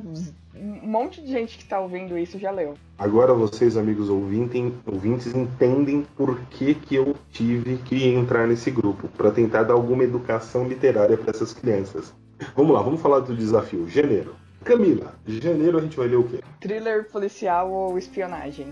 um 0.59 0.87
monte 0.87 1.21
de 1.21 1.27
gente 1.27 1.57
que 1.57 1.63
está 1.63 1.79
ouvindo 1.79 2.17
isso 2.17 2.37
já 2.37 2.51
leu. 2.51 2.75
Agora 2.97 3.33
vocês, 3.33 3.77
amigos 3.77 4.09
ouvintes, 4.09 4.73
ouvintes 4.85 5.33
entendem 5.33 6.05
por 6.15 6.39
que, 6.49 6.73
que 6.73 6.95
eu 6.95 7.15
tive 7.31 7.77
que 7.77 8.07
entrar 8.07 8.47
nesse 8.47 8.69
grupo, 8.69 9.07
para 9.07 9.31
tentar 9.31 9.63
dar 9.63 9.73
alguma 9.73 10.03
educação 10.03 10.67
literária 10.67 11.17
para 11.17 11.31
essas 11.31 11.53
crianças. 11.53 12.13
Vamos 12.55 12.73
lá, 12.73 12.81
vamos 12.81 13.01
falar 13.01 13.19
do 13.19 13.35
desafio. 13.35 13.87
Janeiro. 13.87 14.35
Camila, 14.63 15.15
janeiro 15.25 15.77
a 15.77 15.81
gente 15.81 15.95
vai 15.95 16.07
ler 16.07 16.17
o 16.17 16.23
quê? 16.23 16.39
Thriller 16.59 17.09
policial 17.09 17.71
ou 17.71 17.97
espionagem? 17.97 18.67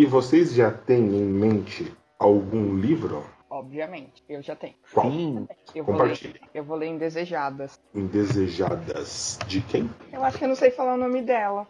E 0.00 0.06
vocês 0.06 0.54
já 0.54 0.70
têm 0.70 1.14
em 1.14 1.26
mente 1.26 1.94
algum 2.18 2.74
livro? 2.74 3.22
Obviamente, 3.50 4.24
eu 4.30 4.40
já 4.40 4.56
tenho. 4.56 4.72
Qual? 4.94 5.10
Sim. 5.10 5.46
Eu 5.74 5.84
vou, 5.84 5.94
ler, 6.02 6.40
eu 6.54 6.64
vou 6.64 6.78
ler 6.78 6.86
Indesejadas. 6.86 7.78
Indesejadas 7.94 9.38
de 9.46 9.60
quem? 9.60 9.90
Eu 10.10 10.24
acho 10.24 10.38
que 10.38 10.44
eu 10.44 10.48
não 10.48 10.54
sei 10.54 10.70
falar 10.70 10.94
o 10.94 10.96
nome 10.96 11.20
dela. 11.20 11.68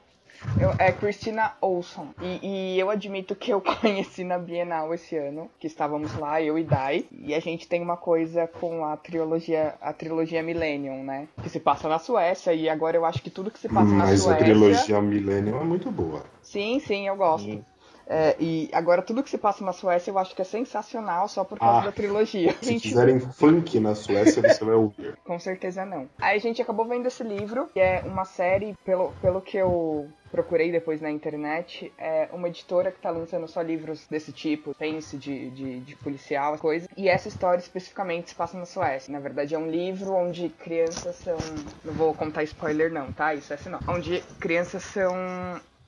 Eu, 0.60 0.72
é 0.78 0.92
Christina 0.92 1.54
Olson. 1.60 2.10
E, 2.22 2.74
e, 2.76 2.78
eu 2.78 2.88
admito 2.88 3.34
que 3.34 3.52
eu 3.52 3.60
conheci 3.82 4.22
na 4.22 4.38
Bienal 4.38 4.94
esse 4.94 5.16
ano, 5.16 5.50
que 5.58 5.66
estávamos 5.66 6.16
lá, 6.16 6.40
eu 6.40 6.56
e 6.56 6.62
Dai. 6.62 7.06
E 7.10 7.34
a 7.34 7.40
gente 7.40 7.66
tem 7.66 7.82
uma 7.82 7.96
coisa 7.96 8.46
com 8.46 8.84
a 8.84 8.96
trilogia, 8.96 9.74
a 9.80 9.92
trilogia 9.92 10.40
Millennium, 10.40 11.02
né? 11.02 11.26
Que 11.42 11.48
se 11.48 11.58
passa 11.58 11.88
na 11.88 11.98
Suécia. 11.98 12.54
E 12.54 12.68
agora 12.68 12.96
eu 12.96 13.04
acho 13.04 13.20
que 13.20 13.28
tudo 13.28 13.50
que 13.50 13.58
se 13.58 13.68
passa 13.68 13.86
Mas 13.86 13.98
na 13.98 14.06
Suécia. 14.06 14.30
Mas 14.30 14.40
a 14.40 14.44
trilogia 14.44 15.02
Millennium 15.02 15.60
é 15.60 15.64
muito 15.64 15.90
boa. 15.90 16.22
Sim, 16.42 16.78
sim, 16.78 17.08
eu 17.08 17.16
gosto. 17.16 17.44
Sim. 17.44 17.64
É, 18.12 18.34
e 18.40 18.68
agora 18.72 19.02
tudo 19.02 19.22
que 19.22 19.30
se 19.30 19.38
passa 19.38 19.64
na 19.64 19.72
Suécia 19.72 20.10
eu 20.10 20.18
acho 20.18 20.34
que 20.34 20.42
é 20.42 20.44
sensacional 20.44 21.28
só 21.28 21.44
por 21.44 21.60
causa 21.60 21.78
ah, 21.78 21.84
da 21.84 21.92
trilogia. 21.92 22.52
Se 22.60 22.72
gente... 22.72 22.88
fizerem 22.88 23.20
funk 23.20 23.78
na 23.78 23.94
Suécia, 23.94 24.42
você 24.42 24.64
vai 24.64 24.74
ouvir. 24.74 25.16
Com 25.24 25.38
certeza 25.38 25.84
não. 25.84 26.08
Aí 26.18 26.36
a 26.36 26.40
gente 26.40 26.60
acabou 26.60 26.86
vendo 26.86 27.06
esse 27.06 27.22
livro, 27.22 27.68
que 27.72 27.78
é 27.78 28.02
uma 28.04 28.24
série, 28.24 28.76
pelo, 28.84 29.12
pelo 29.22 29.40
que 29.40 29.56
eu 29.56 30.08
procurei 30.28 30.72
depois 30.72 31.00
na 31.00 31.10
internet, 31.10 31.92
é 31.96 32.28
uma 32.32 32.48
editora 32.48 32.90
que 32.90 32.98
está 32.98 33.10
lançando 33.10 33.46
só 33.46 33.62
livros 33.62 34.06
desse 34.08 34.32
tipo, 34.32 34.74
pense 34.74 35.16
de, 35.16 35.50
de, 35.50 35.80
de 35.80 35.96
policial, 35.96 36.58
coisa. 36.58 36.88
E 36.96 37.08
essa 37.08 37.28
história 37.28 37.60
especificamente 37.60 38.30
se 38.30 38.34
passa 38.34 38.58
na 38.58 38.64
Suécia. 38.64 39.12
Na 39.12 39.20
verdade, 39.20 39.54
é 39.54 39.58
um 39.58 39.70
livro 39.70 40.12
onde 40.14 40.48
crianças 40.48 41.16
são. 41.16 41.36
Não 41.84 41.92
vou 41.92 42.12
contar 42.14 42.42
spoiler, 42.42 42.92
não, 42.92 43.12
tá? 43.12 43.34
Isso 43.34 43.52
é 43.52 43.58
não. 43.68 43.80
Onde 43.88 44.20
crianças 44.40 44.82
são 44.82 45.14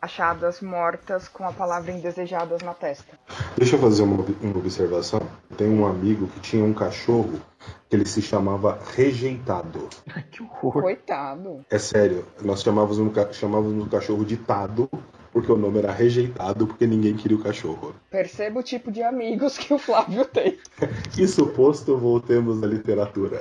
achadas 0.02 0.60
mortas 0.60 1.28
com 1.28 1.46
a 1.46 1.52
palavra 1.52 1.92
indesejadas 1.92 2.60
na 2.62 2.74
testa. 2.74 3.16
Deixa 3.56 3.76
eu 3.76 3.80
fazer 3.80 4.02
uma, 4.02 4.24
uma 4.40 4.58
observação. 4.58 5.20
Tem 5.56 5.70
um 5.70 5.86
amigo 5.86 6.26
que 6.26 6.40
tinha 6.40 6.64
um 6.64 6.74
cachorro 6.74 7.40
que 7.88 7.94
ele 7.94 8.04
se 8.04 8.20
chamava 8.20 8.80
Rejeitado. 8.96 9.88
que 10.32 10.42
horror. 10.42 10.82
Coitado. 10.82 11.64
É 11.70 11.78
sério, 11.78 12.26
nós 12.42 12.62
chamávamos 12.62 12.98
um, 12.98 13.12
chamávamos 13.32 13.84
um 13.84 13.88
cachorro 13.88 14.24
de 14.24 14.36
Tado, 14.36 14.90
porque 15.30 15.52
o 15.52 15.56
nome 15.56 15.78
era 15.78 15.92
Rejeitado, 15.92 16.66
porque 16.66 16.84
ninguém 16.84 17.14
queria 17.14 17.36
o 17.36 17.42
cachorro. 17.42 17.94
Perceba 18.10 18.58
o 18.58 18.62
tipo 18.62 18.90
de 18.90 19.02
amigos 19.04 19.56
que 19.56 19.72
o 19.72 19.78
Flávio 19.78 20.24
tem. 20.24 20.58
Isso 21.16 21.46
posto, 21.46 21.96
voltemos 21.96 22.60
à 22.60 22.66
literatura. 22.66 23.40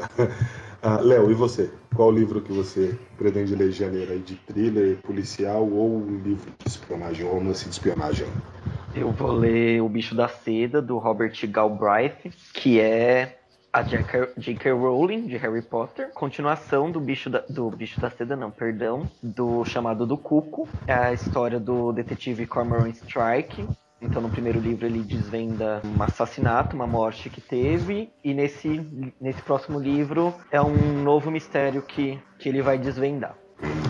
Ah, 0.83 0.99
Léo, 0.99 1.29
e 1.29 1.33
você? 1.35 1.71
Qual 1.95 2.11
livro 2.11 2.41
que 2.41 2.51
você 2.51 2.97
pretende 3.15 3.55
ler 3.55 3.69
em 3.69 3.71
janeiro? 3.71 4.17
De 4.19 4.35
thriller, 4.35 4.97
policial 5.03 5.69
ou 5.69 5.97
um 5.97 6.17
livro 6.17 6.51
de 6.57 6.67
espionagem, 6.67 7.27
romance 7.27 7.65
de 7.65 7.71
espionagem? 7.71 8.27
Eu 8.95 9.11
vou 9.11 9.31
ler 9.31 9.79
O 9.81 9.87
Bicho 9.87 10.15
da 10.15 10.27
Seda, 10.27 10.81
do 10.81 10.97
Robert 10.97 11.33
Galbraith, 11.47 12.33
que 12.53 12.79
é 12.79 13.37
a 13.71 13.83
J.K. 13.83 14.71
Rowling, 14.71 15.27
de 15.27 15.37
Harry 15.37 15.61
Potter. 15.61 16.09
Continuação 16.13 16.91
do 16.91 16.99
Bicho 16.99 17.29
da, 17.29 17.43
do 17.47 17.69
Bicho 17.69 18.01
da 18.01 18.09
Seda, 18.09 18.35
não, 18.35 18.49
perdão, 18.49 19.07
do 19.21 19.63
Chamado 19.63 20.05
do 20.07 20.17
Cuco. 20.17 20.67
É 20.87 20.93
a 20.93 21.13
história 21.13 21.59
do 21.59 21.93
detetive 21.93 22.47
Cormoran 22.47 22.89
Strike, 22.89 23.67
então, 24.01 24.21
no 24.21 24.29
primeiro 24.29 24.59
livro, 24.59 24.85
ele 24.85 25.03
desvenda 25.03 25.81
um 25.85 26.01
assassinato, 26.01 26.75
uma 26.75 26.87
morte 26.87 27.29
que 27.29 27.39
teve, 27.39 28.11
e 28.23 28.33
nesse, 28.33 29.13
nesse 29.21 29.41
próximo 29.43 29.79
livro 29.79 30.33
é 30.49 30.59
um 30.59 31.03
novo 31.03 31.29
mistério 31.29 31.83
que, 31.83 32.19
que 32.39 32.49
ele 32.49 32.63
vai 32.63 32.79
desvendar. 32.79 33.35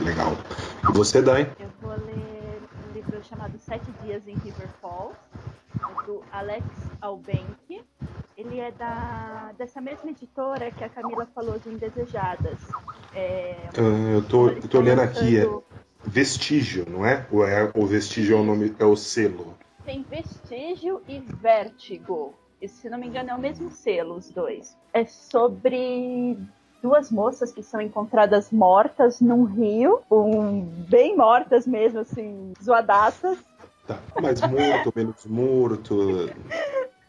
Legal. 0.03 0.33
E 0.89 0.91
você, 0.91 1.21
Dai? 1.21 1.49
Eu 1.57 1.69
vou 1.81 1.91
ler 1.91 2.61
um 2.89 2.93
livro 2.93 3.23
chamado 3.23 3.57
Sete 3.57 3.89
Dias 4.03 4.21
em 4.27 4.35
River 4.35 4.67
Falls, 4.81 5.15
do 6.05 6.21
Alex 6.31 6.65
Albenck. 6.99 7.81
Ele 8.37 8.59
é 8.59 8.71
da, 8.71 9.51
dessa 9.57 9.79
mesma 9.79 10.09
editora 10.09 10.71
que 10.71 10.83
a 10.83 10.89
Camila 10.89 11.25
falou 11.33 11.57
de 11.57 11.69
Indesejadas. 11.69 12.59
É, 13.15 13.55
Ah, 13.77 14.11
eu, 14.13 14.23
tô, 14.23 14.49
eu 14.49 14.67
tô 14.67 14.79
olhando 14.79 15.01
aqui, 15.01 15.37
é 15.37 15.47
Vestígio, 16.03 16.85
não 16.89 17.05
é? 17.05 17.25
Ou 17.31 17.47
é 17.47 17.71
o 17.75 17.85
Vestígio 17.85 18.37
é 18.37 18.39
o 18.41 18.43
nome, 18.43 18.75
é 18.77 18.85
o 18.85 18.95
selo? 18.95 19.55
Tem 19.85 20.03
Vestígio 20.03 21.01
e 21.07 21.19
Vértigo. 21.19 22.33
E, 22.61 22.67
se 22.67 22.89
não 22.89 22.97
me 22.99 23.07
engano, 23.07 23.31
é 23.31 23.33
o 23.33 23.39
mesmo 23.39 23.71
selo, 23.71 24.15
os 24.15 24.29
dois. 24.29 24.77
É 24.93 25.05
sobre 25.05 26.37
duas 26.81 27.11
moças 27.11 27.51
que 27.51 27.63
são 27.63 27.81
encontradas 27.81 28.51
mortas 28.51 29.19
num 29.19 29.43
rio, 29.43 30.01
um, 30.11 30.61
bem 30.61 31.15
mortas 31.15 31.65
mesmo, 31.65 31.99
assim, 31.99 32.53
zoadaças. 32.61 33.39
Tá. 33.87 33.99
Mais 34.21 34.39
morto, 34.41 34.93
menos 34.95 35.25
morto. 35.25 36.29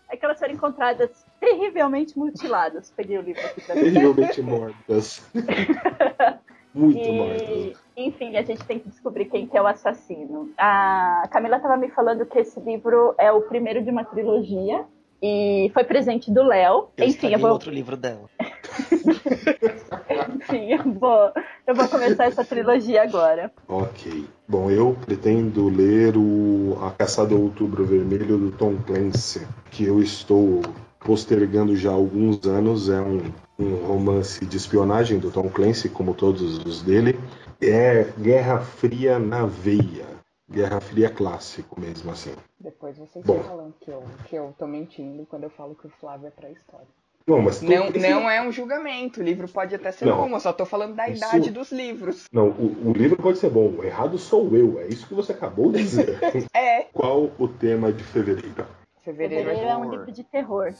É 0.08 0.16
que 0.16 0.24
elas 0.24 0.38
foram 0.38 0.54
encontradas 0.54 1.24
terrivelmente 1.38 2.18
mutiladas. 2.18 2.90
Peguei 2.96 3.18
o 3.18 3.22
livro 3.22 3.44
aqui 3.44 3.60
ver. 3.66 3.74
Terrivelmente 3.74 4.42
mortas. 4.42 5.22
Muito 6.74 6.98
E, 6.98 7.12
mortas. 7.12 7.81
Enfim, 7.96 8.36
a 8.36 8.42
gente 8.42 8.64
tem 8.64 8.78
que 8.78 8.88
descobrir 8.88 9.26
quem 9.26 9.46
que 9.46 9.56
é 9.56 9.62
o 9.62 9.66
assassino. 9.66 10.50
A 10.56 11.28
Camila 11.30 11.56
estava 11.56 11.76
me 11.76 11.88
falando 11.90 12.26
que 12.26 12.38
esse 12.38 12.58
livro 12.60 13.14
é 13.18 13.30
o 13.30 13.42
primeiro 13.42 13.82
de 13.82 13.90
uma 13.90 14.04
trilogia 14.04 14.84
e 15.22 15.70
foi 15.72 15.84
presente 15.84 16.32
do 16.32 16.42
Léo. 16.42 16.88
Eu 16.96 17.06
Enfim, 17.06 17.32
eu 17.32 17.38
vou, 17.38 17.50
outro 17.50 17.70
livro 17.70 17.96
dela. 17.96 18.28
enfim, 20.34 20.72
eu 20.72 20.82
vou, 20.94 21.30
eu 21.66 21.74
vou 21.74 21.88
começar 21.88 22.24
essa 22.24 22.44
trilogia 22.44 23.04
agora. 23.04 23.52
Ok. 23.68 24.26
Bom, 24.48 24.70
eu 24.70 24.96
pretendo 25.06 25.68
ler 25.68 26.16
o 26.16 26.76
A 26.82 26.90
Caçada 26.90 27.34
ao 27.34 27.40
Outubro 27.40 27.84
Vermelho 27.84 28.36
do 28.36 28.50
Tom 28.50 28.76
Clancy, 28.84 29.46
que 29.70 29.84
eu 29.84 30.02
estou 30.02 30.62
postergando 30.98 31.76
já 31.76 31.90
há 31.90 31.94
alguns 31.94 32.44
anos. 32.44 32.88
É 32.88 33.00
um, 33.00 33.22
um 33.58 33.86
romance 33.86 34.44
de 34.44 34.56
espionagem 34.56 35.18
do 35.18 35.30
Tom 35.30 35.48
Clancy, 35.48 35.88
como 35.88 36.14
todos 36.14 36.58
os 36.64 36.82
dele. 36.82 37.16
É 37.62 38.04
Guerra 38.18 38.58
Fria 38.60 39.18
na 39.18 39.46
veia. 39.46 40.06
Guerra 40.50 40.80
Fria 40.80 41.08
clássico 41.08 41.80
mesmo, 41.80 42.10
assim. 42.10 42.34
Depois 42.60 42.98
vocês 42.98 43.24
Bom. 43.24 43.36
estão 43.36 43.48
falando 43.48 43.74
que 43.80 43.90
eu, 43.90 44.02
que 44.28 44.36
eu 44.36 44.54
tô 44.58 44.66
mentindo 44.66 45.24
quando 45.26 45.44
eu 45.44 45.50
falo 45.50 45.74
que 45.74 45.86
o 45.86 45.90
Flávio 46.00 46.26
é 46.26 46.30
pré-história. 46.30 46.86
Não, 47.26 47.40
mas 47.40 47.60
tu- 47.60 47.66
Não, 47.66 47.86
esse- 47.86 47.98
não 48.00 48.28
é 48.28 48.42
um 48.42 48.50
julgamento, 48.50 49.20
o 49.20 49.22
livro 49.22 49.46
pode 49.48 49.74
até 49.76 49.92
ser 49.92 50.06
Não. 50.06 50.16
bom, 50.28 50.34
eu 50.34 50.40
só 50.40 50.52
tô 50.52 50.66
falando 50.66 50.96
da 50.96 51.08
Isso- 51.08 51.24
idade 51.24 51.50
dos 51.52 51.70
livros. 51.70 52.24
Não, 52.32 52.48
o, 52.48 52.88
o 52.88 52.92
livro 52.92 53.16
pode 53.16 53.38
ser 53.38 53.48
bom, 53.48 53.68
o 53.78 53.84
errado 53.84 54.18
sou 54.18 54.54
eu, 54.56 54.80
é 54.80 54.88
isso 54.88 55.06
que 55.06 55.14
você 55.14 55.30
acabou 55.32 55.70
de 55.70 55.78
dizer. 55.78 56.18
É, 56.54 56.82
Qual 56.92 57.30
o 57.38 57.46
tema 57.48 57.92
de 57.92 58.02
fevereiro? 58.02 58.66
fevereiro 59.04 59.50
é 59.50 59.54
Fevereiro 59.54 59.68
é 59.70 59.76
um 59.76 59.90
livro 59.90 60.10
de 60.12 60.24
terror. 60.24 60.74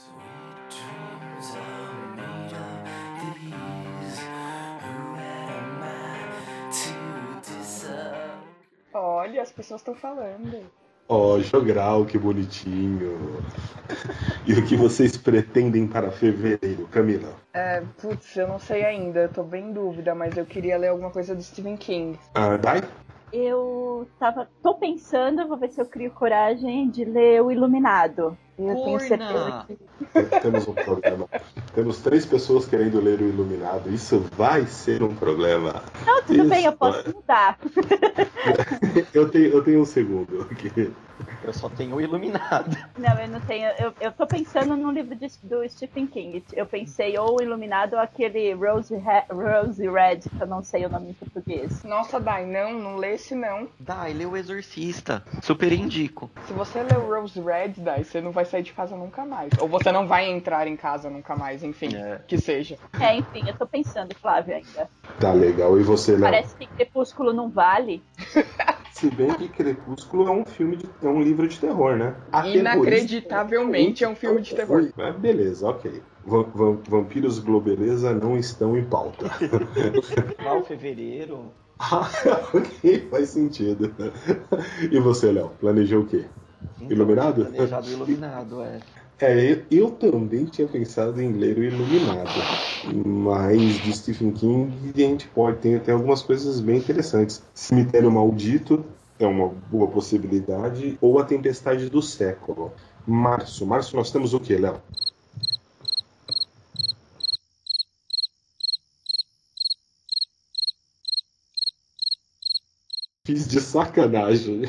Olha, 9.22 9.40
as 9.40 9.52
pessoas 9.52 9.80
estão 9.80 9.94
falando. 9.94 10.68
Ó, 11.08 11.38
jogral, 11.38 12.04
que 12.04 12.18
bonitinho. 12.18 13.40
E 14.44 14.54
o 14.54 14.66
que 14.66 14.74
vocês 14.74 15.16
pretendem 15.16 15.86
para 15.86 16.10
fevereiro, 16.10 16.88
Camila? 16.88 17.36
É, 17.52 17.82
putz, 18.00 18.34
eu 18.36 18.48
não 18.48 18.58
sei 18.58 18.84
ainda, 18.84 19.20
eu 19.20 19.28
tô 19.28 19.44
bem 19.44 19.66
em 19.66 19.72
dúvida, 19.72 20.14
mas 20.14 20.36
eu 20.36 20.44
queria 20.44 20.76
ler 20.76 20.88
alguma 20.88 21.10
coisa 21.10 21.34
do 21.34 21.42
Stephen 21.42 21.76
King. 21.76 22.18
Ah, 22.34 22.56
Dai? 22.56 22.80
Eu 23.32 24.06
tava, 24.18 24.46
tô 24.62 24.74
pensando, 24.74 25.48
vou 25.48 25.56
ver 25.56 25.70
se 25.70 25.80
eu 25.80 25.86
crio 25.86 26.10
coragem 26.10 26.90
de 26.90 27.04
ler 27.04 27.42
O 27.42 27.50
Iluminado. 27.50 28.36
Eu 28.58 28.74
tenho 28.74 28.98
Urna! 28.98 28.98
certeza 28.98 29.64
que 29.68 30.40
Temos 30.40 30.68
um 30.68 30.74
problema. 30.74 31.26
Temos 31.74 31.98
três 32.00 32.26
pessoas 32.26 32.66
querendo 32.66 33.00
ler 33.00 33.20
o 33.20 33.28
Iluminado. 33.28 33.88
Isso 33.88 34.18
vai 34.36 34.66
ser 34.66 35.02
um 35.02 35.14
problema. 35.14 35.82
Não, 36.06 36.22
tudo 36.22 36.40
Isso, 36.40 36.48
bem, 36.50 36.64
eu 36.66 36.72
posso 36.72 37.10
mudar. 37.10 37.58
Eu 39.14 39.30
tenho, 39.30 39.46
eu 39.46 39.64
tenho 39.64 39.80
um 39.80 39.84
segundo. 39.84 40.42
aqui. 40.50 40.90
Eu 41.44 41.52
só 41.52 41.68
tenho 41.68 41.96
o 41.96 42.00
Iluminado. 42.00 42.76
Não, 42.96 43.18
eu 43.18 43.28
não 43.28 43.40
tenho. 43.40 43.66
Eu, 43.78 43.92
eu 44.00 44.12
tô 44.12 44.26
pensando 44.26 44.76
num 44.76 44.92
livro 44.92 45.14
de- 45.16 45.31
do 45.42 45.68
Stephen 45.68 46.07
King. 46.07 46.44
Eu 46.52 46.64
pensei 46.66 47.18
ou 47.18 47.38
o 47.38 47.42
Iluminado 47.42 47.94
ou 47.94 47.98
aquele 47.98 48.52
Rose, 48.55 48.94
Re- 48.96 49.24
Rose 49.31 49.88
Red, 49.88 50.20
que 50.20 50.40
eu 50.40 50.46
não 50.46 50.62
sei 50.62 50.85
o 50.87 50.88
nome 50.88 51.11
em 51.11 51.14
português. 51.14 51.83
Nossa, 51.83 52.20
Dai, 52.20 52.46
não, 52.46 52.72
não 52.74 52.96
lê 52.96 53.14
esse 53.14 53.35
não. 53.35 53.66
Dai, 53.81 54.12
lê 54.12 54.24
o 54.24 54.37
Exorcista. 54.37 55.24
Super 55.42 55.72
indico. 55.72 56.31
Se 56.46 56.52
você 56.52 56.83
ler 56.83 56.98
o 56.98 57.09
Rose 57.12 57.40
Red, 57.40 57.74
Dai, 57.78 58.05
você 58.05 58.20
não 58.20 58.31
vai 58.31 58.44
sair 58.44 58.62
de 58.62 58.72
casa 58.72 58.94
nunca 58.96 59.24
mais. 59.24 59.50
Ou 59.59 59.68
você 59.68 59.90
não 59.90 60.07
vai 60.07 60.31
entrar 60.31 60.66
em 60.68 60.76
casa 60.76 61.11
nunca 61.11 61.35
mais, 61.35 61.64
enfim, 61.64 61.94
É. 61.96 62.20
que 62.28 62.38
seja. 62.38 62.78
É, 63.00 63.16
enfim, 63.16 63.42
eu 63.48 63.55
tô 63.57 63.66
pensando, 63.66 64.14
Flávio, 64.20 64.55
ainda. 64.55 64.88
Tá 65.18 65.33
legal. 65.33 65.78
E 65.81 65.83
você, 65.83 66.12
Léo? 66.12 66.20
Parece 66.22 66.55
que 66.57 66.66
Crepúsculo 66.68 67.33
não 67.33 67.48
vale. 67.50 68.02
Se 68.92 69.11
bem 69.11 69.28
que 69.31 69.48
Crepúsculo 69.48 70.28
é 70.28 70.31
um 70.31 70.44
filme, 70.44 70.76
de, 70.76 70.85
é 71.02 71.09
um 71.09 71.22
livro 71.22 71.48
de 71.48 71.59
terror, 71.59 71.96
né? 71.96 72.14
Inacreditavelmente 72.55 74.05
é 74.05 74.09
um 74.09 74.14
filme 74.14 74.40
de 74.42 74.55
terror. 74.55 74.88
Ah, 74.98 75.11
beleza, 75.11 75.66
ok. 75.68 76.02
Va- 76.24 76.42
va- 76.42 76.76
Vampiros 76.88 77.38
Globeleza 77.38 78.12
não 78.12 78.37
estão 78.37 78.76
em 78.76 78.85
pauta. 78.85 79.26
Lá 80.44 80.55
o 80.55 80.62
fevereiro. 80.62 81.50
Ah, 81.78 82.09
ok, 82.55 83.09
faz 83.11 83.31
sentido. 83.31 83.92
E 84.90 85.00
você, 85.00 85.33
Léo, 85.33 85.48
planejou 85.61 86.02
o 86.02 86.07
quê? 86.07 86.24
Então, 86.76 86.90
Iluminado? 86.90 87.44
Planejado 87.44 87.90
iluminado, 87.90 88.62
é. 88.62 88.81
É, 89.22 89.52
eu, 89.52 89.64
eu 89.70 89.90
também 89.92 90.46
tinha 90.46 90.66
pensado 90.66 91.22
em 91.22 91.30
ler 91.30 91.56
o 91.56 91.62
Iluminado, 91.62 92.28
mas 93.06 93.80
de 93.80 93.96
Stephen 93.96 94.32
King 94.32 94.92
a 94.96 94.98
gente 94.98 95.28
pode 95.28 95.58
ter, 95.61 95.80
tem 95.80 95.94
algumas 95.94 96.22
coisas 96.22 96.58
bem 96.58 96.78
interessantes. 96.78 97.40
Cemitério 97.54 98.11
Maldito 98.11 98.85
é 99.20 99.24
uma 99.24 99.48
boa 99.48 99.87
possibilidade, 99.87 100.98
ou 101.00 101.20
A 101.20 101.24
Tempestade 101.24 101.88
do 101.88 102.02
Século. 102.02 102.72
Março. 103.06 103.64
Março 103.64 103.94
nós 103.94 104.11
temos 104.11 104.35
o 104.35 104.40
que, 104.40 104.56
Léo? 104.56 104.82
Fiz 113.24 113.46
de 113.46 113.61
sacanagem. 113.61 114.62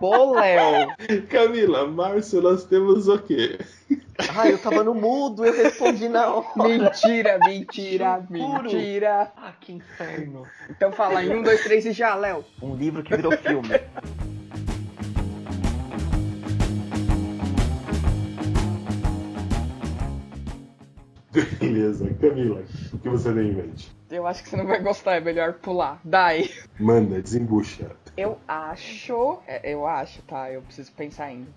Pô, 0.00 0.32
Léo! 0.32 0.88
Camila, 1.28 1.86
março 1.86 2.40
nós 2.40 2.64
temos 2.64 3.06
o 3.06 3.18
quê? 3.18 3.58
Ah, 4.34 4.48
eu 4.48 4.56
tava 4.56 4.82
no 4.82 4.94
mudo, 4.94 5.44
eu 5.44 5.52
respondi 5.52 6.08
na 6.08 6.34
hora. 6.34 6.46
Mentira, 6.56 7.38
mentira, 7.38 8.26
mentira. 8.30 9.30
Ah, 9.36 9.52
que 9.60 9.74
inferno. 9.74 10.46
Então 10.70 10.90
fala 10.90 11.22
em 11.22 11.36
um, 11.36 11.42
dois, 11.42 11.62
três 11.62 11.84
e 11.84 11.92
já, 11.92 12.14
Léo. 12.14 12.42
Um 12.62 12.74
livro 12.74 13.02
que 13.02 13.14
virou 13.14 13.32
filme. 13.32 13.68
Beleza, 21.60 22.12
Camila, 22.14 22.64
o 22.94 22.98
que 22.98 23.08
você 23.08 23.32
tem 23.34 23.50
em 23.50 23.54
mente? 23.54 23.92
Eu 24.10 24.26
acho 24.26 24.42
que 24.42 24.48
você 24.48 24.56
não 24.56 24.66
vai 24.66 24.82
gostar, 24.82 25.16
é 25.16 25.20
melhor 25.20 25.52
pular. 25.54 26.00
Dai. 26.02 26.48
Manda, 26.78 27.20
desembucha. 27.20 27.99
Eu 28.16 28.38
acho. 28.46 29.38
é, 29.46 29.72
Eu 29.72 29.86
acho, 29.86 30.22
tá? 30.22 30.50
Eu 30.50 30.62
preciso 30.62 30.92
pensar 30.92 31.26
ainda. 31.26 31.48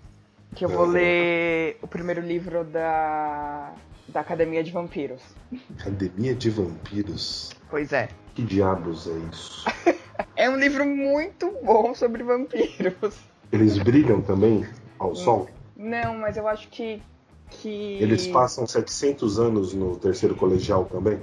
Que 0.54 0.64
eu 0.64 0.68
vou 0.68 0.86
ler 0.86 1.78
o 1.82 1.86
primeiro 1.86 2.20
livro 2.20 2.64
da. 2.64 3.72
Da 4.06 4.20
Academia 4.20 4.62
de 4.62 4.70
Vampiros. 4.70 5.22
Academia 5.80 6.34
de 6.34 6.50
Vampiros. 6.50 7.50
Pois 7.70 7.92
é. 7.92 8.08
Que 8.34 8.42
diabos 8.42 9.08
é 9.08 9.16
isso? 9.32 9.64
É 10.36 10.48
um 10.48 10.56
livro 10.56 10.84
muito 10.84 11.50
bom 11.62 11.94
sobre 11.94 12.22
vampiros. 12.22 13.16
Eles 13.50 13.78
brilham 13.78 14.20
também 14.20 14.66
ao 14.98 15.14
sol? 15.14 15.48
Não, 15.76 16.16
mas 16.18 16.36
eu 16.36 16.46
acho 16.46 16.68
que. 16.68 17.02
que... 17.50 17.98
Eles 18.00 18.26
passam 18.28 18.66
700 18.66 19.38
anos 19.38 19.74
no 19.74 19.96
terceiro 19.96 20.34
colegial 20.34 20.84
também? 20.84 21.20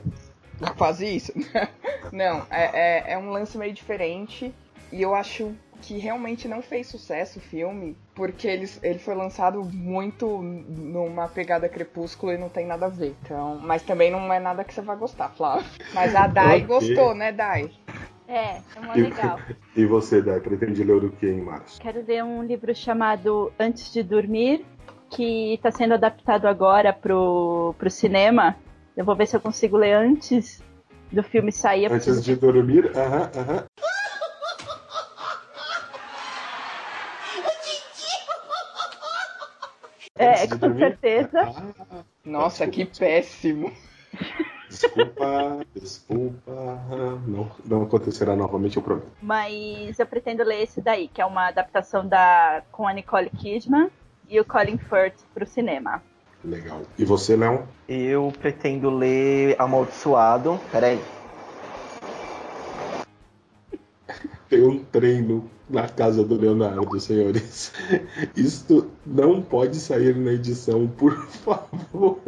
Quase 0.78 1.06
isso. 1.06 1.34
Não, 2.12 2.46
é, 2.50 3.10
é, 3.10 3.14
é 3.14 3.18
um 3.18 3.32
lance 3.32 3.58
meio 3.58 3.74
diferente. 3.74 4.54
E 4.92 5.02
eu 5.02 5.16
acho 5.16 5.54
que 5.82 5.98
realmente 5.98 6.48
não 6.48 6.62
fez 6.62 6.88
sucesso 6.88 7.40
o 7.40 7.42
filme, 7.42 7.98
porque 8.14 8.48
ele, 8.48 8.70
ele 8.84 9.00
foi 9.00 9.16
lançado 9.16 9.64
muito 9.64 10.42
numa 10.42 11.28
pegada 11.28 11.68
crepúsculo 11.68 12.32
e 12.32 12.38
não 12.38 12.50
tem 12.50 12.68
nada 12.68 12.86
a 12.86 12.90
ver. 12.90 13.16
Então, 13.24 13.60
mas 13.64 13.82
também 13.82 14.12
não 14.12 14.32
é 14.32 14.40
nada 14.40 14.64
que 14.64 14.74
você 14.74 14.82
vai 14.82 14.96
gostar, 14.96 15.30
Flávio. 15.30 15.66
Mas 15.94 16.14
a 16.16 16.28
Dai 16.28 16.62
gostou, 16.62 17.16
né, 17.16 17.32
Dai? 17.32 17.72
É, 18.28 18.58
é 18.76 18.80
uma 18.80 18.98
E- 18.98 19.02
legal. 19.02 19.40
E 19.74 19.86
você, 19.86 20.22
Dé, 20.22 20.38
pretende 20.42 20.84
ler 20.84 21.02
o 21.06 21.10
que 21.12 21.26
em 21.26 21.42
março? 21.42 21.80
Quero 21.82 22.04
ler 22.06 22.22
um 22.26 22.44
livro 22.44 22.76
chamado 22.76 23.50
Antes 23.58 23.92
de 23.94 24.04
Dormir, 24.04 24.66
que 25.10 25.54
está 25.54 25.72
sendo 25.72 25.94
adaptado 25.94 26.46
agora 26.46 26.92
pro, 26.92 27.74
pro 27.78 27.90
cinema. 27.90 28.58
Eu 28.96 29.06
vou 29.06 29.16
ver 29.16 29.28
se 29.28 29.36
eu 29.36 29.40
consigo 29.40 29.78
ler 29.78 29.94
antes 29.94 30.62
do 31.10 31.24
filme 31.24 31.54
sair. 31.54 31.90
Antes 31.92 32.22
de 32.24 32.36
dormir? 32.36 32.92
Aham, 32.98 33.32
aham. 33.34 33.56
É, 33.56 33.62
Antes 33.62 33.91
de 40.44 40.48
com 40.50 40.58
dormir? 40.58 40.80
certeza. 40.80 41.42
Ah, 41.42 42.04
Nossa, 42.26 42.68
que 42.68 42.86
Desculpa. 42.86 43.00
péssimo. 43.00 43.72
desculpa, 44.70 45.66
desculpa. 45.76 46.52
Não, 47.28 47.52
não 47.66 47.84
acontecerá 47.84 48.36
novamente, 48.36 48.78
eu 48.78 48.84
prometo. 48.84 49.08
Mas 49.22 50.00
eu 50.00 50.06
pretendo 50.06 50.44
ler 50.44 50.64
esse 50.64 50.82
daí, 50.82 51.08
que 51.08 51.22
é 51.22 51.26
uma 51.26 51.48
adaptação 51.48 52.08
da 52.08 52.62
com 52.72 52.88
a 52.88 52.94
Nicole 52.94 53.30
Kidman 53.30 53.90
e 54.30 54.40
o 54.40 54.46
Colin 54.46 54.78
Firth 54.78 55.20
pro 55.34 55.46
cinema. 55.46 56.02
Legal. 56.44 56.82
E 56.98 57.06
você, 57.06 57.36
Léo? 57.36 57.68
Eu 57.88 58.34
pretendo 58.40 58.90
ler 58.90 59.56
Amaldiçoado. 59.60 60.60
Peraí. 60.72 61.00
Tem 64.50 64.62
um 64.68 64.84
treino 64.84 65.50
na 65.72 65.88
casa 65.88 66.24
do 66.24 66.36
Leonardo, 66.36 67.00
senhores. 67.00 67.72
Isto 68.36 68.92
não 69.06 69.42
pode 69.42 69.78
sair 69.78 70.16
na 70.16 70.34
edição, 70.34 70.88
por 70.88 71.14
favor. 71.28 72.20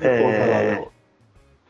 É, 0.00 0.80
lá. 0.80 0.86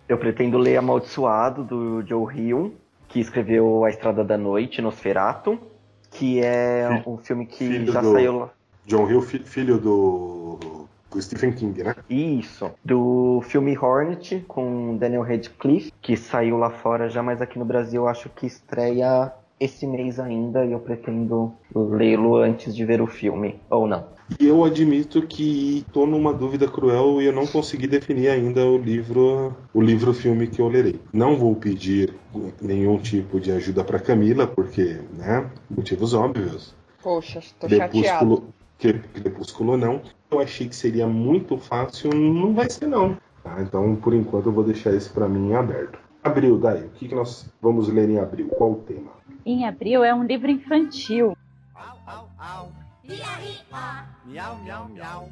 Eu 0.08 0.18
pretendo 0.18 0.58
ler 0.58 0.76
Amaldiçoado, 0.76 1.64
do 1.64 2.02
Joe 2.06 2.34
Hill, 2.34 2.74
que 3.08 3.20
escreveu 3.20 3.84
A 3.84 3.90
Estrada 3.90 4.24
da 4.24 4.38
Noite, 4.38 4.80
Nosferatu, 4.80 5.58
que 6.10 6.40
é 6.40 7.02
um 7.06 7.18
filme 7.18 7.46
que 7.46 7.68
filho 7.68 7.92
já 7.92 8.02
saiu 8.02 8.38
lá. 8.38 8.50
John 8.86 9.10
Hill, 9.10 9.20
fi- 9.20 9.40
filho 9.40 9.76
do, 9.78 10.77
do 11.10 11.20
Stephen 11.20 11.52
King, 11.52 11.82
né? 11.82 11.94
Isso. 12.08 12.70
Do 12.84 13.40
filme 13.46 13.76
Hornet, 13.76 14.44
com 14.46 14.96
Daniel 14.96 15.22
Radcliffe, 15.22 15.92
que 16.00 16.16
saiu 16.16 16.56
lá 16.58 16.70
fora 16.70 17.08
já, 17.08 17.22
mas 17.22 17.40
aqui 17.40 17.58
no 17.58 17.64
Brasil 17.64 18.02
eu 18.02 18.08
acho 18.08 18.28
que 18.28 18.46
estreia 18.46 19.32
esse 19.60 19.86
mês 19.86 20.20
ainda 20.20 20.64
e 20.64 20.72
eu 20.72 20.78
pretendo 20.78 21.52
lê-lo 21.74 22.36
antes 22.36 22.74
de 22.74 22.84
ver 22.84 23.00
o 23.00 23.06
filme, 23.06 23.60
ou 23.68 23.86
não. 23.86 24.06
E 24.38 24.46
eu 24.46 24.62
admito 24.62 25.22
que 25.22 25.78
estou 25.78 26.06
numa 26.06 26.34
dúvida 26.34 26.68
cruel 26.68 27.20
e 27.22 27.26
eu 27.26 27.32
não 27.32 27.46
consegui 27.46 27.86
definir 27.86 28.28
ainda 28.28 28.64
o 28.66 28.76
livro, 28.76 29.56
o 29.72 29.80
livro-filme 29.80 30.46
que 30.46 30.60
eu 30.60 30.68
lerei. 30.68 31.00
Não 31.12 31.34
vou 31.34 31.56
pedir 31.56 32.14
nenhum 32.60 32.98
tipo 32.98 33.40
de 33.40 33.50
ajuda 33.50 33.82
para 33.82 33.98
Camila, 33.98 34.46
porque, 34.46 35.00
né, 35.16 35.50
motivos 35.70 36.12
óbvios. 36.12 36.74
Poxa, 37.02 37.40
tô 37.58 37.68
chateado. 37.68 38.44
Crepúsculo 38.78 39.76
não. 39.76 40.02
Eu 40.30 40.40
achei 40.40 40.68
que 40.68 40.76
seria 40.76 41.06
muito 41.06 41.56
fácil, 41.56 42.10
não 42.14 42.52
vai 42.52 42.68
ser 42.68 42.86
não. 42.86 43.16
Tá, 43.42 43.62
então, 43.62 43.96
por 43.96 44.12
enquanto, 44.12 44.46
eu 44.46 44.52
vou 44.52 44.62
deixar 44.62 44.92
esse 44.92 45.08
para 45.08 45.26
mim 45.26 45.50
em 45.50 45.56
aberto. 45.56 45.98
Abril, 46.22 46.58
daí, 46.58 46.84
o 46.84 46.90
que, 46.90 47.08
que 47.08 47.14
nós 47.14 47.50
vamos 47.62 47.88
ler 47.88 48.10
em 48.10 48.18
abril? 48.18 48.48
Qual 48.48 48.72
o 48.72 48.82
tema? 48.82 49.10
Em 49.46 49.66
abril 49.66 50.04
é 50.04 50.12
um 50.12 50.24
livro 50.24 50.50
infantil. 50.50 51.34
Au, 51.74 51.98
au, 52.06 52.28
au. 52.38 52.72
Miau, 54.26 54.58
miau, 54.58 54.88
miau. 54.90 55.28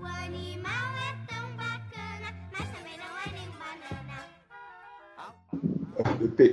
O 0.00 0.04
animal 0.04 0.94
é 0.94 1.16
tão 1.26 1.56
bacana, 1.56 2.32
mas 2.52 2.68
também 2.68 2.96
não 2.98 3.18
é 3.18 3.26
nem 3.32 3.48
banana. 3.58 4.16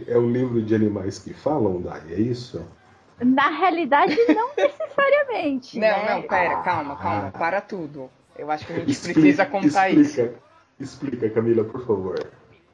É 0.07 0.17
um 0.17 0.31
livro 0.31 0.63
de 0.63 0.73
animais 0.73 1.19
que 1.19 1.31
falam, 1.33 1.79
Dai, 1.81 2.01
é 2.09 2.19
isso? 2.19 2.65
Na 3.21 3.49
realidade, 3.49 4.15
não 4.33 4.49
necessariamente. 4.57 5.77
Não, 5.79 5.87
né? 5.87 6.15
não, 6.15 6.21
pera, 6.23 6.57
calma, 6.63 6.95
calma, 6.97 7.27
Ah. 7.33 7.37
para 7.37 7.61
tudo. 7.61 8.09
Eu 8.37 8.49
acho 8.49 8.65
que 8.65 8.73
a 8.73 8.75
gente 8.77 8.91
Explica- 8.91 9.19
precisa 9.19 9.45
contar 9.45 9.89
isso. 9.89 10.01
explica, 10.21 10.39
Explica, 10.79 11.29
Camila, 11.29 11.63
por 11.63 11.85
favor. 11.85 12.15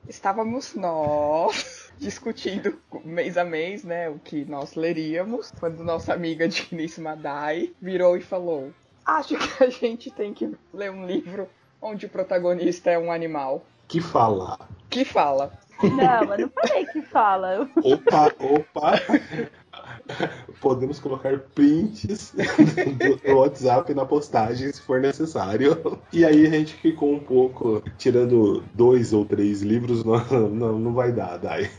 Estávamos 0.07 0.73
nós 0.75 1.91
discutindo 1.99 2.79
mês 3.03 3.37
a 3.37 3.43
mês, 3.43 3.83
né, 3.83 4.09
o 4.09 4.17
que 4.19 4.45
nós 4.45 4.75
leríamos, 4.75 5.51
quando 5.59 5.83
nossa 5.83 6.13
amiga 6.13 6.47
Diniz 6.47 6.97
Madai 6.97 7.73
virou 7.81 8.15
e 8.15 8.21
falou: 8.21 8.71
Acho 9.05 9.35
que 9.37 9.63
a 9.63 9.69
gente 9.69 10.09
tem 10.11 10.33
que 10.33 10.49
ler 10.73 10.91
um 10.91 11.05
livro 11.05 11.49
onde 11.81 12.05
o 12.05 12.09
protagonista 12.09 12.89
é 12.89 12.97
um 12.97 13.11
animal. 13.11 13.65
Que 13.87 13.99
fala? 13.99 14.57
Que 14.89 15.03
fala. 15.03 15.51
Não, 15.83 16.23
eu 16.33 16.37
não 16.39 16.49
falei 16.49 16.85
que 16.85 17.01
fala. 17.03 17.69
Opa, 17.83 18.33
opa! 18.39 18.93
Podemos 20.59 20.99
colocar 20.99 21.37
prints 21.53 22.33
do, 23.25 23.35
WhatsApp 23.37 23.93
na 23.93 24.05
postagem 24.05 24.71
se 24.71 24.81
for 24.81 24.99
necessário. 24.99 25.77
E 26.11 26.25
aí 26.25 26.45
a 26.45 26.49
gente 26.49 26.73
ficou 26.73 27.13
um 27.13 27.19
pouco 27.19 27.83
tirando 27.97 28.63
dois 28.73 29.13
ou 29.13 29.25
três 29.25 29.61
livros, 29.61 30.03
não, 30.03 30.49
não, 30.49 30.79
não 30.79 30.93
vai 30.93 31.11
dar, 31.11 31.37
Dai. 31.37 31.69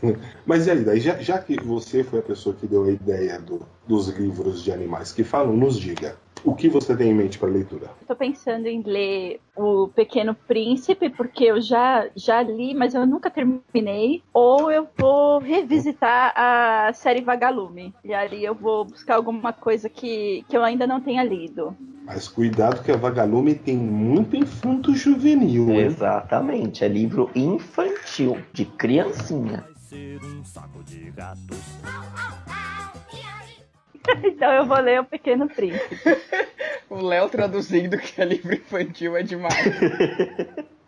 Mas 0.46 0.66
e 0.66 0.70
aí, 0.70 0.84
Dai, 0.84 1.00
já, 1.00 1.18
já 1.18 1.38
que 1.38 1.58
você 1.62 2.04
foi 2.04 2.20
a 2.20 2.22
pessoa 2.22 2.54
que 2.54 2.66
deu 2.66 2.84
a 2.84 2.90
ideia 2.90 3.38
do- 3.40 3.66
dos 3.86 4.08
livros 4.08 4.62
de 4.62 4.70
animais 4.72 5.12
que 5.12 5.24
falam, 5.24 5.56
nos 5.56 5.78
diga. 5.78 6.16
O 6.44 6.54
que 6.54 6.68
você 6.68 6.96
tem 6.96 7.10
em 7.10 7.14
mente 7.14 7.38
para 7.38 7.48
leitura? 7.48 7.90
Tô 8.06 8.14
pensando 8.14 8.66
em 8.66 8.82
ler 8.82 9.40
O 9.56 9.88
Pequeno 9.88 10.34
Príncipe, 10.34 11.10
porque 11.10 11.44
eu 11.44 11.60
já, 11.60 12.08
já 12.14 12.42
li, 12.42 12.74
mas 12.74 12.94
eu 12.94 13.06
nunca 13.06 13.30
terminei. 13.30 14.22
Ou 14.32 14.70
eu 14.70 14.86
vou 14.96 15.38
revisitar 15.38 16.32
a 16.36 16.92
série 16.92 17.20
Vagalume. 17.20 17.94
E 18.04 18.14
ali 18.14 18.44
eu 18.44 18.54
vou 18.54 18.84
buscar 18.84 19.16
alguma 19.16 19.52
coisa 19.52 19.88
que, 19.88 20.44
que 20.48 20.56
eu 20.56 20.62
ainda 20.62 20.86
não 20.86 21.00
tenha 21.00 21.22
lido. 21.22 21.76
Mas 22.04 22.26
cuidado 22.26 22.82
que 22.82 22.90
a 22.90 22.96
Vagalume 22.96 23.54
tem 23.54 23.76
muito 23.76 24.34
infanto 24.34 24.94
juvenil, 24.94 25.68
hein? 25.70 25.80
Exatamente, 25.80 26.82
é 26.82 26.88
livro 26.88 27.30
infantil, 27.34 28.38
de 28.52 28.64
criancinha. 28.64 29.64
Vai 29.66 29.74
ser 29.76 30.18
um 30.24 30.42
saco 30.42 30.82
de 30.84 31.10
gatos. 31.10 31.58
então 34.24 34.52
eu 34.52 34.66
vou 34.66 34.78
ler 34.78 35.00
O 35.00 35.04
Pequeno 35.04 35.48
Príncipe. 35.48 35.96
O 36.90 37.02
Léo 37.02 37.28
traduzindo 37.28 37.98
que 37.98 38.18
é 38.18 38.24
livro 38.24 38.54
infantil 38.54 39.14
é 39.14 39.22
demais. 39.22 39.54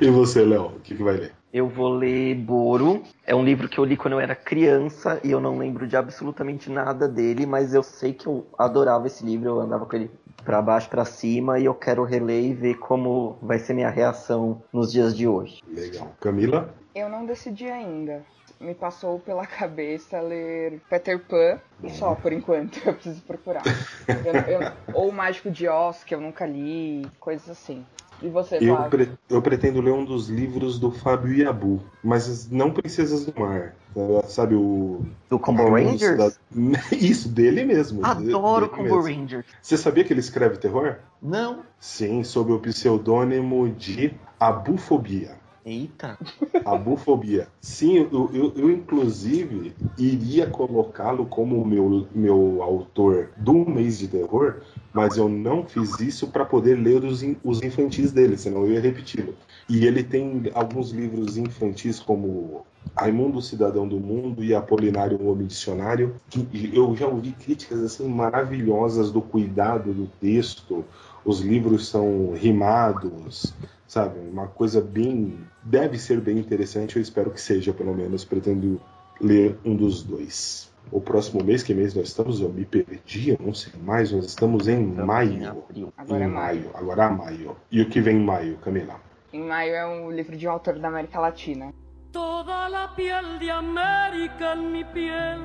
E 0.00 0.10
você, 0.10 0.44
Léo, 0.44 0.66
o 0.66 0.80
que, 0.80 0.94
que 0.94 1.02
vai 1.02 1.16
ler? 1.16 1.32
Eu 1.52 1.66
vou 1.66 1.88
ler 1.88 2.34
Boro. 2.34 3.02
É 3.26 3.34
um 3.34 3.42
livro 3.42 3.68
que 3.68 3.78
eu 3.78 3.84
li 3.84 3.96
quando 3.96 4.14
eu 4.14 4.20
era 4.20 4.34
criança 4.34 5.18
e 5.24 5.30
eu 5.30 5.40
não 5.40 5.56
lembro 5.56 5.86
de 5.86 5.96
absolutamente 5.96 6.70
nada 6.70 7.08
dele, 7.08 7.46
mas 7.46 7.72
eu 7.72 7.82
sei 7.82 8.12
que 8.12 8.26
eu 8.26 8.46
adorava 8.58 9.06
esse 9.06 9.24
livro, 9.24 9.48
eu 9.48 9.60
andava 9.60 9.86
com 9.86 9.96
ele 9.96 10.10
pra 10.44 10.60
baixo, 10.60 10.90
pra 10.90 11.04
cima 11.04 11.58
e 11.58 11.64
eu 11.64 11.74
quero 11.74 12.04
reler 12.04 12.44
e 12.44 12.54
ver 12.54 12.74
como 12.74 13.38
vai 13.40 13.58
ser 13.58 13.72
minha 13.72 13.90
reação 13.90 14.62
nos 14.72 14.92
dias 14.92 15.16
de 15.16 15.26
hoje. 15.26 15.62
Legal. 15.66 16.12
Camila? 16.20 16.74
Eu 16.94 17.08
não 17.08 17.24
decidi 17.24 17.66
ainda. 17.70 18.24
Me 18.60 18.74
passou 18.74 19.18
pela 19.20 19.46
cabeça 19.46 20.20
ler 20.20 20.80
Peter 20.90 21.18
Pan 21.18 21.58
só 21.90 22.14
por 22.14 22.32
enquanto. 22.32 22.80
Eu 22.84 22.94
preciso 22.94 23.22
procurar. 23.22 23.62
Eu- 24.08 24.34
eu- 24.60 24.72
ou 24.94 25.08
o 25.10 25.12
Mágico 25.12 25.50
de 25.50 25.68
Oz, 25.68 26.02
que 26.04 26.14
eu 26.14 26.20
nunca 26.20 26.44
li, 26.46 27.08
coisas 27.20 27.48
assim. 27.48 27.84
E 28.20 28.28
você, 28.28 28.58
Eu, 28.60 28.76
pre- 28.90 29.10
eu 29.30 29.40
pretendo 29.40 29.80
ler 29.80 29.92
um 29.92 30.04
dos 30.04 30.28
livros 30.28 30.76
do 30.80 30.90
Fábio 30.90 31.32
Yabu, 31.32 31.80
mas 32.02 32.50
não 32.50 32.72
Princesas 32.72 33.24
do 33.24 33.38
Mar. 33.38 33.76
tá? 33.94 34.26
Sabe 34.28 34.56
o. 34.56 35.06
Do 35.30 35.38
Combo 35.38 35.70
Rangers? 35.70 36.00
Cidad- 36.00 36.34
Isso, 37.00 37.28
dele 37.28 37.64
mesmo. 37.64 38.04
Adoro 38.04 38.66
dele 38.66 38.76
Combo 38.76 38.82
mesmo. 38.82 39.20
Rangers. 39.20 39.46
Você 39.62 39.76
sabia 39.76 40.02
que 40.02 40.12
ele 40.12 40.18
escreve 40.18 40.56
terror? 40.56 40.96
Não. 41.22 41.62
Sim, 41.78 42.24
sob 42.24 42.50
o 42.52 42.58
pseudônimo 42.58 43.68
de 43.68 44.12
Abufobia. 44.40 45.37
Eita. 45.68 46.18
A 46.64 46.76
bufobia. 46.76 47.46
Sim, 47.60 48.08
eu, 48.10 48.30
eu, 48.32 48.52
eu, 48.56 48.70
inclusive 48.70 49.74
iria 49.98 50.46
colocá-lo 50.46 51.26
como 51.26 51.62
meu, 51.62 52.08
meu 52.14 52.62
autor 52.62 53.28
do 53.36 53.68
mês 53.68 53.98
de 53.98 54.08
terror, 54.08 54.62
mas 54.94 55.18
eu 55.18 55.28
não 55.28 55.62
fiz 55.64 56.00
isso 56.00 56.28
para 56.28 56.46
poder 56.46 56.76
ler 56.76 57.04
os, 57.04 57.22
os 57.44 57.62
infantis 57.62 58.12
dele, 58.12 58.38
senão 58.38 58.64
eu 58.64 58.72
ia 58.72 58.80
repeti-lo. 58.80 59.34
E 59.68 59.84
ele 59.84 60.02
tem 60.02 60.50
alguns 60.54 60.90
livros 60.90 61.36
infantis 61.36 62.00
como 62.00 62.64
Raimundo 62.96 63.42
Cidadão 63.42 63.86
do 63.86 64.00
Mundo 64.00 64.42
e 64.42 64.54
Apolinário 64.54 65.22
Homem 65.28 65.46
Dicionário, 65.46 66.14
que 66.30 66.48
eu 66.72 66.96
já 66.96 67.06
ouvi 67.06 67.32
críticas 67.32 67.82
assim 67.82 68.08
maravilhosas 68.08 69.10
do 69.10 69.20
cuidado 69.20 69.92
do 69.92 70.06
texto. 70.18 70.82
Os 71.24 71.40
livros 71.40 71.88
são 71.88 72.32
rimados, 72.32 73.52
sabe? 73.88 74.20
Uma 74.20 74.46
coisa 74.46 74.80
bem. 74.80 75.40
Deve 75.64 75.98
ser 75.98 76.20
bem 76.20 76.38
interessante, 76.38 76.94
eu 76.96 77.02
espero 77.02 77.32
que 77.32 77.40
seja, 77.40 77.72
pelo 77.72 77.92
menos. 77.94 78.24
Pretendo 78.24 78.80
ler 79.20 79.58
um 79.64 79.74
dos 79.74 80.04
dois. 80.04 80.70
O 80.92 81.00
próximo 81.00 81.42
mês, 81.42 81.62
que 81.62 81.74
mês 81.74 81.94
nós 81.94 82.08
estamos? 82.08 82.40
Eu 82.40 82.50
me 82.50 82.64
perdi, 82.64 83.30
eu 83.30 83.38
não 83.44 83.52
sei 83.52 83.72
mais. 83.82 84.12
Nós 84.12 84.26
estamos 84.26 84.68
em 84.68 84.90
Estamos 84.90 85.02
em 85.02 85.04
maio. 85.06 85.50
abril. 85.50 85.92
Agora 85.98 86.22
em 86.24 86.26
é 86.26 86.30
maio. 86.30 86.70
Agora 86.74 87.04
é 87.04 87.10
maio. 87.10 87.56
E 87.72 87.82
o 87.82 87.88
que 87.88 88.00
vem 88.00 88.16
em 88.18 88.24
maio, 88.24 88.56
Camila? 88.58 89.00
Em 89.32 89.42
maio 89.42 89.74
é 89.74 89.86
um 89.86 90.10
livro 90.12 90.36
de 90.36 90.46
um 90.46 90.52
autor 90.52 90.78
da 90.78 90.88
América 90.88 91.18
Latina. 91.20 91.74
Toda 92.12 92.68
la 92.68 92.94
piel 92.94 93.38
de 93.38 93.50
América 93.50 94.54
en 94.54 94.72
mi 94.72 94.84
piel 94.84 95.40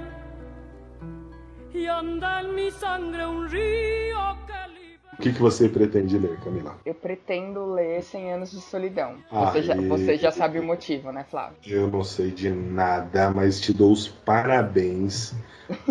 y 1.74 1.88
anda 1.88 2.42
en 2.42 2.56
mi 2.56 2.72
sangre 2.72 3.26
un 3.26 3.50
río 3.50 4.38
que. 4.48 4.63
O 5.18 5.22
que, 5.22 5.32
que 5.32 5.40
você 5.42 5.70
pretende 5.70 6.18
ler, 6.18 6.38
Camila? 6.44 6.76
Eu 6.86 6.94
pretendo 6.94 7.74
ler 7.74 8.02
100 8.04 8.34
Anos 8.34 8.52
de 8.52 8.60
Solidão. 8.60 9.16
Ah, 9.32 9.52
você, 9.52 9.62
já, 9.62 9.76
e- 9.76 9.88
você 9.88 10.18
já 10.18 10.32
sabe 10.32 10.60
o 10.60 10.64
motivo, 10.64 11.12
né, 11.12 11.26
Flávio? 11.30 11.56
Eu 11.66 11.88
não 11.88 12.04
sei 12.04 12.32
de 12.32 12.50
nada, 12.50 13.30
mas 13.32 13.62
te 13.62 13.72
dou 13.74 13.92
os 13.92 14.08
parabéns 14.08 15.34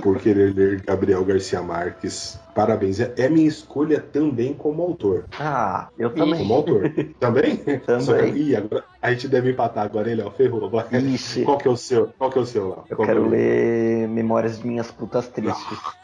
por 0.02 0.18
querer 0.18 0.54
ler 0.54 0.82
Gabriel 0.82 1.24
Garcia 1.24 1.62
Marques. 1.62 2.38
Parabéns. 2.54 3.00
É 3.00 3.12
é 3.16 3.28
minha 3.28 3.48
escolha 3.48 4.00
também 4.00 4.52
como 4.54 4.82
autor. 4.82 5.24
Ah, 5.38 5.88
eu 5.98 6.10
também. 6.14 6.38
Como 6.40 6.54
autor. 6.54 6.82
Também? 7.18 7.56
Também. 7.56 8.32
Que- 8.32 8.38
Ih, 8.38 8.56
agora 8.56 8.84
a 9.00 9.10
gente 9.12 9.28
deve 9.28 9.50
empatar 9.52 9.84
agora, 9.84 10.10
ele, 10.10 10.22
ó, 10.22 10.30
ferrou. 10.30 10.70
Ixi, 10.92 11.44
Qual 11.44 11.56
que 11.58 11.68
é 11.68 11.70
o 11.70 11.76
seu? 11.76 12.12
Qual 12.18 12.30
que 12.30 12.38
é 12.38 12.42
o 12.42 12.46
seu 12.46 12.68
lá? 12.68 12.84
eu 12.90 12.96
Qual 12.96 13.06
quero 13.06 13.20
que 13.22 13.26
é 13.28 13.30
ler 13.30 14.08
Memórias 14.08 14.58
de 14.58 14.66
Minhas 14.66 14.90
Putas 14.90 15.28
Tristes. 15.28 15.78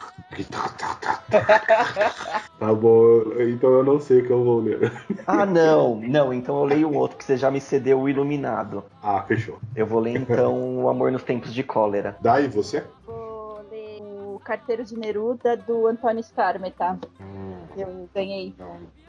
Tá 2.59 2.73
bom, 2.73 3.21
então 3.39 3.69
eu 3.71 3.83
não 3.83 3.99
sei 3.99 4.19
o 4.21 4.25
que 4.25 4.31
eu 4.31 4.43
vou 4.43 4.59
ler. 4.61 4.91
Ah, 5.27 5.45
não, 5.45 5.95
não, 5.99 6.33
então 6.33 6.57
eu 6.59 6.65
leio 6.65 6.89
o 6.89 6.95
outro 6.95 7.15
que 7.17 7.23
você 7.23 7.37
já 7.37 7.51
me 7.51 7.61
cedeu, 7.61 7.99
o 8.01 8.09
Iluminado. 8.09 8.83
Ah, 9.01 9.21
fechou. 9.27 9.57
Eu 9.75 9.85
vou 9.85 9.99
ler 9.99 10.15
então 10.17 10.83
O 10.83 10.89
Amor 10.89 11.11
nos 11.11 11.21
Tempos 11.23 11.53
de 11.53 11.61
Cólera. 11.63 12.17
Daí 12.21 12.47
você? 12.47 12.83
Carteiro 14.49 14.83
de 14.83 14.97
Neruda 14.97 15.55
do 15.55 15.85
Antônio 15.85 16.23
Scarmeta. 16.23 16.99
Eu 17.77 18.09
ganhei 18.11 18.55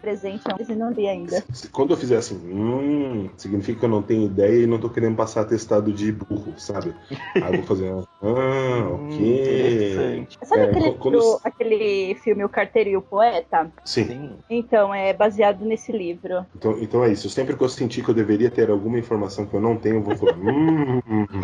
presente 0.01 0.45
ontem 0.51 0.73
e 0.73 0.77
não 0.77 0.91
li 0.93 1.07
ainda. 1.07 1.45
Se- 1.53 1.69
Quando 1.69 1.93
eu 1.93 1.97
fizer 1.97 2.17
assim, 2.17 2.37
hum, 2.37 3.29
significa 3.37 3.79
que 3.81 3.85
eu 3.85 3.89
não 3.89 4.03
tenho 4.03 4.25
ideia 4.27 4.63
e 4.63 4.67
não 4.67 4.79
tô 4.79 4.89
querendo 4.89 5.17
passar 5.17 5.43
atestado 5.43 5.93
de 5.93 6.13
burro, 6.13 6.55
sabe? 6.59 6.95
Aí 7.37 7.51
eu 7.51 7.55
vou 7.57 7.63
fazer, 7.65 7.93
ah, 7.93 8.01
Hum, 8.23 8.95
ok. 8.95 9.27
interessante. 9.27 10.39
Sabe 10.45 10.61
É, 10.63 10.71
aquele, 10.71 10.91
quando- 10.99 11.41
aquele 11.45 12.15
filme 12.17 12.45
O 12.45 12.49
Carteiro 12.49 12.91
e 12.91 12.97
o 12.97 13.03
Poeta? 13.03 13.71
Sim. 13.85 14.39
Então, 14.49 14.93
é 14.93 15.13
baseado 15.13 15.65
nesse 15.65 15.93
livro. 15.93 16.45
então, 16.57 16.79
então 16.81 17.05
é 17.05 17.13
isso. 17.13 17.31
Sempre 17.31 17.57
que 17.57 17.63
eu 17.63 17.69
sentir 17.69 18.05
que 18.05 18.11
eu 18.11 18.15
deveria 18.15 18.51
ter 18.51 18.69
alguma 18.71 18.99
informação 18.99 19.47
que 19.47 19.55
eu 19.55 19.61
não 19.61 19.77
tenho, 19.77 19.97
eu 19.97 20.03
vou 20.03 20.17
falar, 20.17 20.33
hum, 20.33 21.01
hum, 21.09 21.27
hum, 21.33 21.43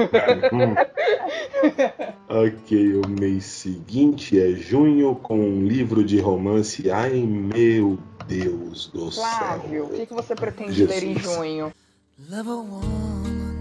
hum. 0.53 0.77
Ok, 2.29 2.95
o 2.97 3.09
mês 3.09 3.45
seguinte 3.45 4.39
é 4.41 4.51
junho 4.51 5.15
com 5.15 5.39
um 5.39 5.65
livro 5.65 6.05
de 6.05 6.19
romance. 6.21 6.91
Ai, 6.91 7.21
meu 7.23 7.99
Deus 8.27 8.46
do 8.51 9.11
Flávio, 9.11 9.85
o 9.85 9.89
céu. 9.89 9.97
que, 9.97 10.07
que 10.07 10.15
você 10.15 10.35
pretende 10.35 10.73
Jesus. 10.73 11.03
ler 11.03 11.05
em 11.05 11.19
junho? 11.19 11.73
Love 12.31 12.49
a 12.49 12.55
woman 12.55 13.57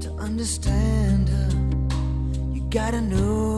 to 0.00 0.10
understand 0.22 1.28
her. 1.28 1.48
You 2.54 2.62
gotta 2.70 3.00
know 3.00 3.57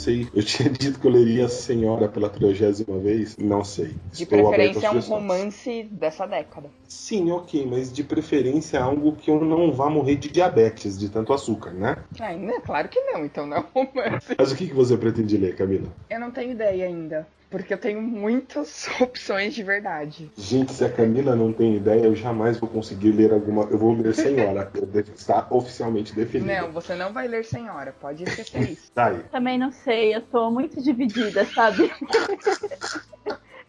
sei. 0.00 0.26
Eu 0.34 0.42
tinha 0.42 0.68
dito 0.70 0.98
que 0.98 1.06
eu 1.06 1.10
leria 1.10 1.46
a 1.46 1.48
Senhora 1.48 2.08
pela 2.08 2.28
trigésima 2.28 2.98
vez. 2.98 3.36
Não 3.36 3.62
sei. 3.62 3.94
De 4.12 4.22
Estou 4.22 4.38
preferência 4.38 4.86
é 4.86 4.90
um 4.90 5.00
romance 5.00 5.84
dessa 5.90 6.26
década. 6.26 6.70
Sim, 6.88 7.30
ok, 7.30 7.66
mas 7.66 7.92
de 7.92 8.02
preferência 8.02 8.82
algo 8.82 9.12
que 9.12 9.30
eu 9.30 9.40
não 9.44 9.72
vá 9.72 9.88
morrer 9.88 10.16
de 10.16 10.28
diabetes, 10.28 10.98
de 10.98 11.08
tanto 11.08 11.32
açúcar, 11.32 11.72
né? 11.72 11.96
Ah, 12.18 12.32
não, 12.34 12.60
claro 12.60 12.88
que 12.88 13.00
não, 13.00 13.24
então 13.24 13.46
não 13.46 13.58
é 13.58 13.60
um 13.60 13.84
romance. 13.84 14.34
Mas 14.36 14.50
o 14.50 14.56
que, 14.56 14.66
que 14.66 14.74
você 14.74 14.96
pretende 14.96 15.36
ler, 15.36 15.54
Camila? 15.54 15.88
Eu 16.08 16.18
não 16.18 16.30
tenho 16.30 16.52
ideia 16.52 16.86
ainda, 16.86 17.26
porque 17.50 17.74
eu 17.74 17.78
tenho 17.78 18.00
muitas 18.00 18.88
opções 19.00 19.54
de 19.54 19.62
verdade. 19.62 20.30
Gente, 20.38 20.72
se 20.72 20.84
a 20.84 20.90
Camila 20.90 21.34
não 21.34 21.52
tem 21.52 21.76
ideia, 21.76 22.04
eu 22.04 22.14
jamais 22.14 22.58
vou 22.58 22.68
conseguir 22.68 23.10
ler 23.10 23.32
alguma. 23.32 23.64
Eu 23.64 23.76
vou 23.76 23.92
ler 23.92 24.14
Senhora. 24.14 24.70
Estar 25.14 25.48
oficialmente 25.52 26.14
definido. 26.14 26.50
Não, 26.50 26.70
você 26.70 26.94
não 26.94 27.12
vai 27.12 27.26
ler 27.26 27.44
Senhora, 27.44 27.92
pode 28.00 28.22
esquecer 28.22 28.62
isso. 28.70 28.92
Tá 28.92 29.06
aí. 29.06 29.18
Também 29.30 29.58
não 29.58 29.72
sei, 29.72 30.14
eu 30.14 30.22
tô 30.22 30.50
muito 30.50 30.80
dividida, 30.80 31.44
sabe? 31.44 31.90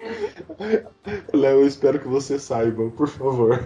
Léo, 1.34 1.62
eu 1.62 1.68
espero 1.68 2.00
que 2.00 2.08
você 2.08 2.40
saiba, 2.40 2.90
por 2.92 3.08
favor. 3.08 3.64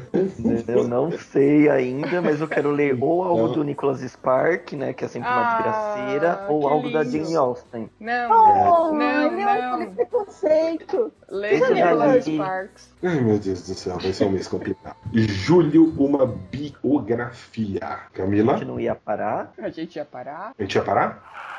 Eu 0.67 0.87
não 0.87 1.11
sei 1.11 1.69
ainda, 1.69 2.21
mas 2.21 2.41
eu 2.41 2.47
quero 2.47 2.71
ler 2.71 2.97
ou 3.01 3.23
algo 3.23 3.47
Não. 3.47 3.53
do 3.53 3.63
Nicholas 3.63 3.99
Spark, 4.01 4.73
né, 4.73 4.93
que 4.93 5.05
é 5.05 5.07
sempre 5.07 5.29
uma 5.29 5.41
Ah, 5.41 5.55
desgraceira, 5.55 6.45
ou 6.49 6.67
algo 6.67 6.91
da 6.91 7.03
lindo. 7.03 7.25
Jane 7.25 7.35
Austen. 7.35 7.89
Não, 7.99 8.31
Oh, 8.31 8.91
não, 8.93 9.31
ele 9.31 9.41
é 9.41 9.61
não. 9.85 9.93
preconceito. 9.93 11.11
Lê 11.29 11.59
Nicholas. 11.59 12.25
Sparks. 12.25 12.89
Ai, 13.03 13.21
meu 13.21 13.39
Deus 13.39 13.67
do 13.67 13.73
céu, 13.73 13.97
vai 13.97 14.13
ser 14.13 14.25
um 14.25 14.31
mês 14.31 14.47
complicado. 14.47 14.95
Julho, 15.13 15.93
uma 15.97 16.25
biografia. 16.25 17.79
A 17.81 17.95
Camila, 18.13 18.53
gente 18.57 18.65
não 18.67 18.79
ia 18.79 18.95
parar. 18.95 19.53
A 19.57 19.69
gente 19.69 19.95
ia 19.95 20.05
parar. 20.05 20.53
a 20.57 20.61
gente 20.61 20.75
ia 20.75 20.83
parar? 20.83 21.54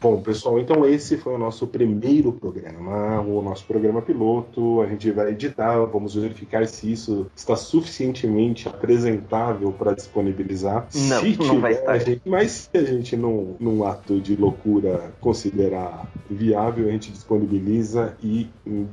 Bom, 0.00 0.20
pessoal, 0.22 0.60
então 0.60 0.86
esse 0.86 1.16
foi 1.16 1.34
o 1.34 1.38
nosso 1.38 1.66
primeiro 1.66 2.32
programa, 2.32 3.20
o 3.20 3.42
nosso 3.42 3.64
programa 3.66 4.00
piloto. 4.00 4.80
A 4.80 4.86
gente 4.86 5.10
vai 5.10 5.30
editar, 5.32 5.76
vamos 5.86 6.14
verificar 6.14 6.66
se 6.68 6.92
isso 6.92 7.26
está 7.34 7.56
suficientemente 7.56 8.68
apresentável 8.68 9.72
para 9.72 9.94
disponibilizar. 9.94 10.86
Não, 10.94 11.20
se 11.20 11.36
não 11.38 11.60
vai 11.60 11.72
estar. 11.72 11.92
a 11.92 11.98
gente- 11.98 12.22
mas 12.24 12.50
se 12.72 12.78
a 12.78 12.84
gente, 12.84 13.16
num, 13.16 13.56
num 13.58 13.84
ato 13.84 14.20
de 14.20 14.36
loucura, 14.36 15.12
considerar 15.20 16.06
viável, 16.30 16.88
a 16.88 16.92
gente 16.92 17.10
disponibiliza 17.10 18.16
e 18.22 18.48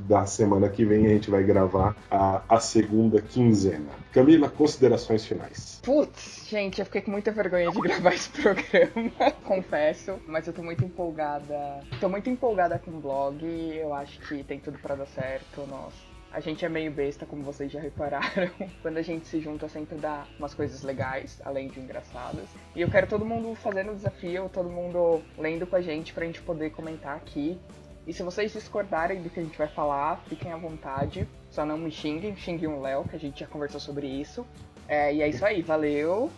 da 0.07 0.25
semana 0.25 0.69
que 0.69 0.85
vem 0.85 1.05
a 1.05 1.09
gente 1.09 1.29
vai 1.29 1.43
gravar 1.43 1.95
a, 2.09 2.41
a 2.49 2.59
segunda 2.59 3.21
quinzena. 3.21 4.05
Camila, 4.11 4.49
considerações 4.49 5.25
finais. 5.25 5.81
Putz, 5.83 6.47
gente, 6.49 6.79
eu 6.79 6.85
fiquei 6.85 7.01
com 7.01 7.11
muita 7.11 7.31
vergonha 7.31 7.69
de 7.69 7.77
gravar 7.81 8.13
esse 8.13 8.29
programa, 8.29 9.11
confesso, 9.43 10.13
mas 10.27 10.47
eu 10.47 10.53
tô 10.53 10.63
muito 10.63 10.83
empolgada. 10.95 11.81
Tô 11.99 12.07
muito 12.07 12.29
empolgada 12.29 12.79
com 12.79 12.91
o 12.91 13.01
blog, 13.01 13.43
eu 13.45 13.93
acho 13.93 14.17
que 14.21 14.43
tem 14.43 14.59
tudo 14.59 14.79
pra 14.79 14.95
dar 14.95 15.05
certo, 15.05 15.67
nossa. 15.67 16.15
A 16.31 16.39
gente 16.39 16.65
é 16.65 16.69
meio 16.69 16.91
besta, 16.91 17.25
como 17.25 17.43
vocês 17.43 17.71
já 17.71 17.79
repararam. 17.79 18.49
Quando 18.81 18.97
a 18.97 19.01
gente 19.01 19.27
se 19.27 19.39
junta, 19.39 19.69
sempre 19.69 19.97
dá 19.97 20.25
umas 20.39 20.53
coisas 20.53 20.83
legais, 20.83 21.41
além 21.45 21.69
de 21.69 21.79
engraçadas. 21.79 22.47
E 22.75 22.81
eu 22.81 22.89
quero 22.89 23.07
todo 23.07 23.25
mundo 23.25 23.55
fazendo 23.55 23.91
o 23.91 23.95
desafio, 23.95 24.49
todo 24.51 24.69
mundo 24.69 25.21
lendo 25.37 25.67
com 25.67 25.75
a 25.75 25.81
gente 25.81 26.13
pra 26.13 26.25
gente 26.25 26.41
poder 26.41 26.71
comentar 26.71 27.15
aqui. 27.15 27.57
E 28.05 28.13
se 28.13 28.21
vocês 28.21 28.51
discordarem 28.51 29.21
do 29.21 29.29
que 29.29 29.39
a 29.39 29.43
gente 29.43 29.57
vai 29.57 29.67
falar, 29.67 30.23
fiquem 30.27 30.51
à 30.51 30.57
vontade. 30.57 31.27
Só 31.49 31.65
não 31.65 31.77
me 31.77 31.89
xinguem, 31.89 32.35
xinguem 32.35 32.67
o 32.67 32.81
Léo, 32.81 33.05
que 33.05 33.15
a 33.15 33.19
gente 33.19 33.39
já 33.39 33.47
conversou 33.47 33.79
sobre 33.79 34.05
isso. 34.05 34.45
É, 34.87 35.13
e 35.13 35.21
é 35.21 35.27
isso 35.27 35.45
aí, 35.45 35.61
valeu. 35.61 36.29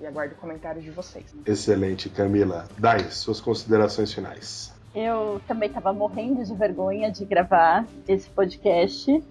E 0.00 0.06
aguardo 0.06 0.34
comentários 0.34 0.84
de 0.84 0.90
vocês. 0.90 1.34
Excelente, 1.46 2.08
Camila. 2.08 2.66
Dai, 2.78 3.00
suas 3.10 3.40
considerações 3.40 4.12
finais. 4.12 4.74
Eu 4.94 5.40
também 5.46 5.68
tava 5.68 5.92
morrendo 5.92 6.42
de 6.44 6.54
vergonha 6.54 7.10
de 7.10 7.24
gravar 7.24 7.86
esse 8.08 8.30
podcast, 8.30 9.22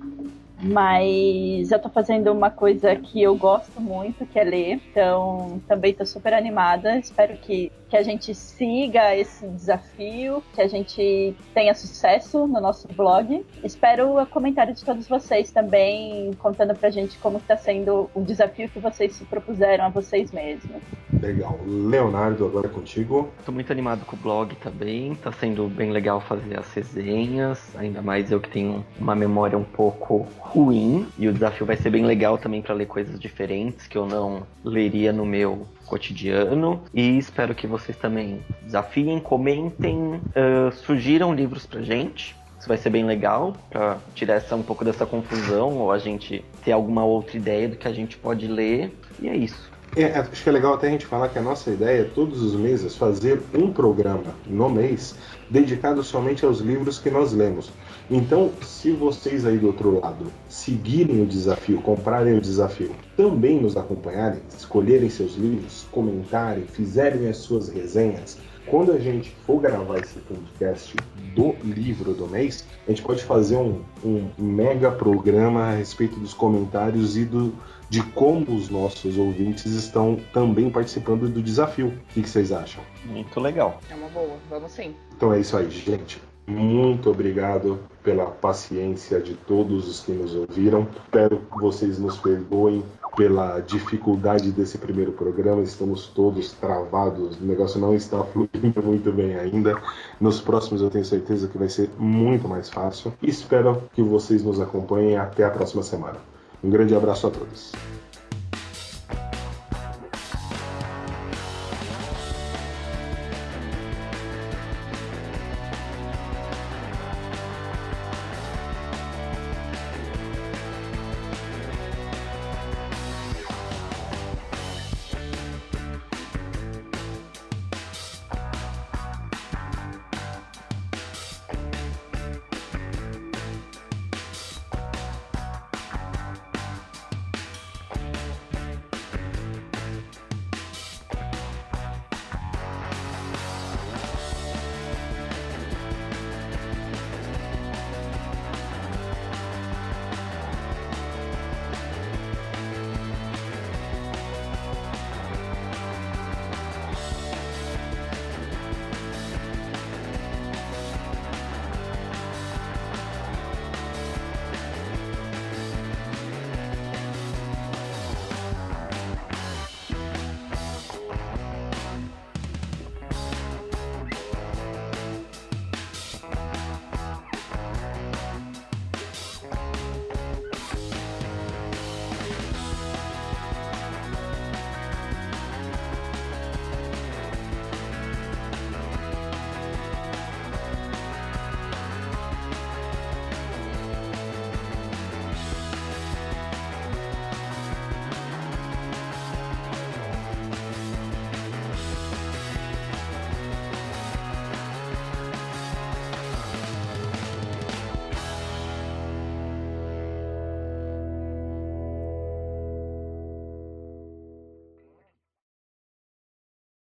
mas 0.61 1.71
eu 1.71 1.79
tô 1.79 1.89
fazendo 1.89 2.31
uma 2.31 2.51
coisa 2.51 2.95
que 2.95 3.21
eu 3.21 3.35
gosto 3.35 3.81
muito, 3.81 4.25
que 4.27 4.39
é 4.39 4.43
ler. 4.43 4.81
Então, 4.91 5.59
também 5.67 5.93
tô 5.93 6.05
super 6.05 6.33
animada. 6.33 6.97
Espero 6.97 7.35
que, 7.37 7.71
que 7.89 7.97
a 7.97 8.03
gente 8.03 8.33
siga 8.33 9.15
esse 9.15 9.47
desafio, 9.47 10.43
que 10.53 10.61
a 10.61 10.67
gente 10.67 11.35
tenha 11.53 11.73
sucesso 11.73 12.47
no 12.47 12.59
nosso 12.59 12.87
blog. 12.89 13.45
Espero 13.63 14.19
o 14.19 14.25
comentário 14.25 14.73
de 14.73 14.83
todos 14.83 15.07
vocês 15.07 15.51
também, 15.51 16.31
contando 16.39 16.75
pra 16.75 16.89
gente 16.89 17.17
como 17.19 17.39
tá 17.39 17.55
sendo 17.55 18.09
o 18.13 18.21
desafio 18.21 18.69
que 18.69 18.79
vocês 18.79 19.13
se 19.13 19.25
propuseram 19.25 19.85
a 19.85 19.89
vocês 19.89 20.31
mesmos. 20.31 20.81
Legal. 21.21 21.59
Leonardo, 21.65 22.45
agora 22.45 22.67
é 22.67 22.69
contigo. 22.69 23.29
Tô 23.45 23.51
muito 23.51 23.71
animado 23.71 24.05
com 24.05 24.15
o 24.15 24.19
blog 24.19 24.55
também, 24.55 25.15
tá 25.15 25.31
sendo 25.31 25.67
bem 25.67 25.91
legal 25.91 26.19
fazer 26.21 26.59
as 26.59 26.73
resenhas, 26.73 27.75
ainda 27.75 28.01
mais 28.01 28.31
eu 28.31 28.39
que 28.39 28.49
tenho 28.49 28.85
uma 28.99 29.15
memória 29.15 29.57
um 29.57 29.63
pouco 29.63 30.27
ruim, 30.39 31.07
e 31.17 31.27
o 31.27 31.33
desafio 31.33 31.65
vai 31.65 31.77
ser 31.77 31.89
bem 31.89 32.05
legal 32.05 32.37
também 32.37 32.61
para 32.61 32.73
ler 32.73 32.87
coisas 32.87 33.19
diferentes 33.19 33.87
que 33.87 33.97
eu 33.97 34.05
não 34.05 34.43
leria 34.63 35.13
no 35.13 35.25
meu 35.25 35.67
cotidiano. 35.85 36.81
E 36.93 37.17
espero 37.17 37.53
que 37.53 37.67
vocês 37.67 37.84
também 37.93 38.41
desafiem, 38.61 39.19
comentem, 39.19 40.21
ah, 40.35 40.71
sugiram 40.71 41.33
livros 41.33 41.65
pra 41.65 41.81
gente. 41.81 42.35
Isso 42.59 42.67
vai 42.67 42.77
ser 42.77 42.89
bem 42.89 43.05
legal 43.05 43.55
pra 43.69 43.97
tirar 44.15 44.35
essa, 44.35 44.55
um 44.55 44.63
pouco 44.63 44.83
dessa 44.83 45.05
confusão 45.05 45.77
ou 45.77 45.91
a 45.91 45.99
gente 45.99 46.43
ter 46.63 46.71
alguma 46.71 47.03
outra 47.03 47.37
ideia 47.37 47.69
do 47.69 47.75
que 47.75 47.87
a 47.87 47.93
gente 47.93 48.17
pode 48.17 48.47
ler. 48.47 48.91
E 49.19 49.29
é 49.29 49.35
isso. 49.35 49.69
É, 49.95 50.07
acho 50.19 50.43
que 50.43 50.49
é 50.49 50.51
legal 50.51 50.73
até 50.73 50.87
a 50.87 50.89
gente 50.89 51.05
falar 51.05 51.29
que 51.29 51.39
a 51.39 51.41
nossa 51.41 51.69
ideia 51.69 52.01
é 52.01 52.03
todos 52.03 52.41
os 52.41 52.53
meses 52.53 52.97
fazer 52.97 53.41
um 53.53 53.71
programa 53.71 54.35
no 54.45 54.69
mês 54.69 55.15
dedicado 55.49 56.03
somente 56.03 56.43
aos 56.43 56.59
livros 56.59 56.99
que 56.99 57.09
nós 57.09 57.31
lemos. 57.31 57.71
Então, 58.09 58.51
se 58.61 58.91
vocês 58.91 59.45
aí 59.45 59.57
do 59.57 59.67
outro 59.67 59.99
lado 59.99 60.31
seguirem 60.47 61.21
o 61.21 61.25
desafio, 61.25 61.81
comprarem 61.81 62.37
o 62.37 62.41
desafio, 62.41 62.91
também 63.17 63.59
nos 63.59 63.75
acompanharem, 63.75 64.41
escolherem 64.55 65.09
seus 65.09 65.35
livros, 65.35 65.87
comentarem, 65.91 66.65
fizerem 66.65 67.27
as 67.27 67.37
suas 67.37 67.69
resenhas, 67.69 68.37
quando 68.67 68.91
a 68.91 68.99
gente 68.99 69.29
for 69.45 69.59
gravar 69.59 69.99
esse 69.99 70.19
podcast 70.19 70.95
do 71.35 71.55
livro 71.63 72.13
do 72.13 72.27
mês, 72.27 72.65
a 72.87 72.89
gente 72.89 73.01
pode 73.01 73.23
fazer 73.23 73.57
um, 73.57 73.81
um 74.03 74.29
mega 74.37 74.91
programa 74.91 75.65
a 75.65 75.71
respeito 75.75 76.19
dos 76.19 76.33
comentários 76.33 77.15
e 77.15 77.25
do, 77.25 77.53
de 77.89 78.01
como 78.01 78.55
os 78.55 78.69
nossos 78.69 79.17
ouvintes 79.17 79.71
estão 79.71 80.19
também 80.33 80.69
participando 80.69 81.29
do 81.29 81.41
desafio. 81.41 81.87
O 81.87 82.13
que, 82.13 82.23
que 82.23 82.29
vocês 82.29 82.51
acham? 82.51 82.83
Muito 83.05 83.39
legal. 83.39 83.79
É 83.89 83.95
uma 83.95 84.09
boa, 84.09 84.37
vamos 84.49 84.71
sim. 84.71 84.95
Então 85.15 85.31
é 85.31 85.39
isso 85.39 85.55
aí, 85.55 85.69
gente. 85.69 86.19
Muito 86.47 87.09
obrigado 87.09 87.79
pela 88.03 88.25
paciência 88.25 89.19
de 89.19 89.33
todos 89.33 89.87
os 89.87 89.99
que 90.01 90.11
nos 90.11 90.35
ouviram. 90.35 90.87
Espero 91.05 91.41
que 91.51 91.59
vocês 91.59 91.97
nos 91.97 92.17
perdoem 92.17 92.83
pela 93.17 93.59
dificuldade 93.61 94.51
desse 94.51 94.77
primeiro 94.77 95.11
programa. 95.11 95.63
Estamos 95.63 96.07
todos 96.07 96.51
travados, 96.53 97.37
o 97.39 97.43
negócio 97.43 97.79
não 97.79 97.95
está 97.95 98.23
fluindo 98.23 98.83
muito 98.83 99.11
bem 99.11 99.35
ainda. 99.35 99.81
Nos 100.19 100.39
próximos 100.39 100.81
eu 100.81 100.89
tenho 100.89 101.05
certeza 101.05 101.47
que 101.47 101.57
vai 101.57 101.69
ser 101.69 101.89
muito 101.97 102.47
mais 102.47 102.69
fácil. 102.69 103.11
Espero 103.23 103.81
que 103.93 104.03
vocês 104.03 104.43
nos 104.43 104.59
acompanhem 104.59 105.17
até 105.17 105.43
a 105.43 105.49
próxima 105.49 105.81
semana. 105.81 106.17
Um 106.63 106.69
grande 106.69 106.95
abraço 106.95 107.27
a 107.27 107.31
todos. 107.31 107.71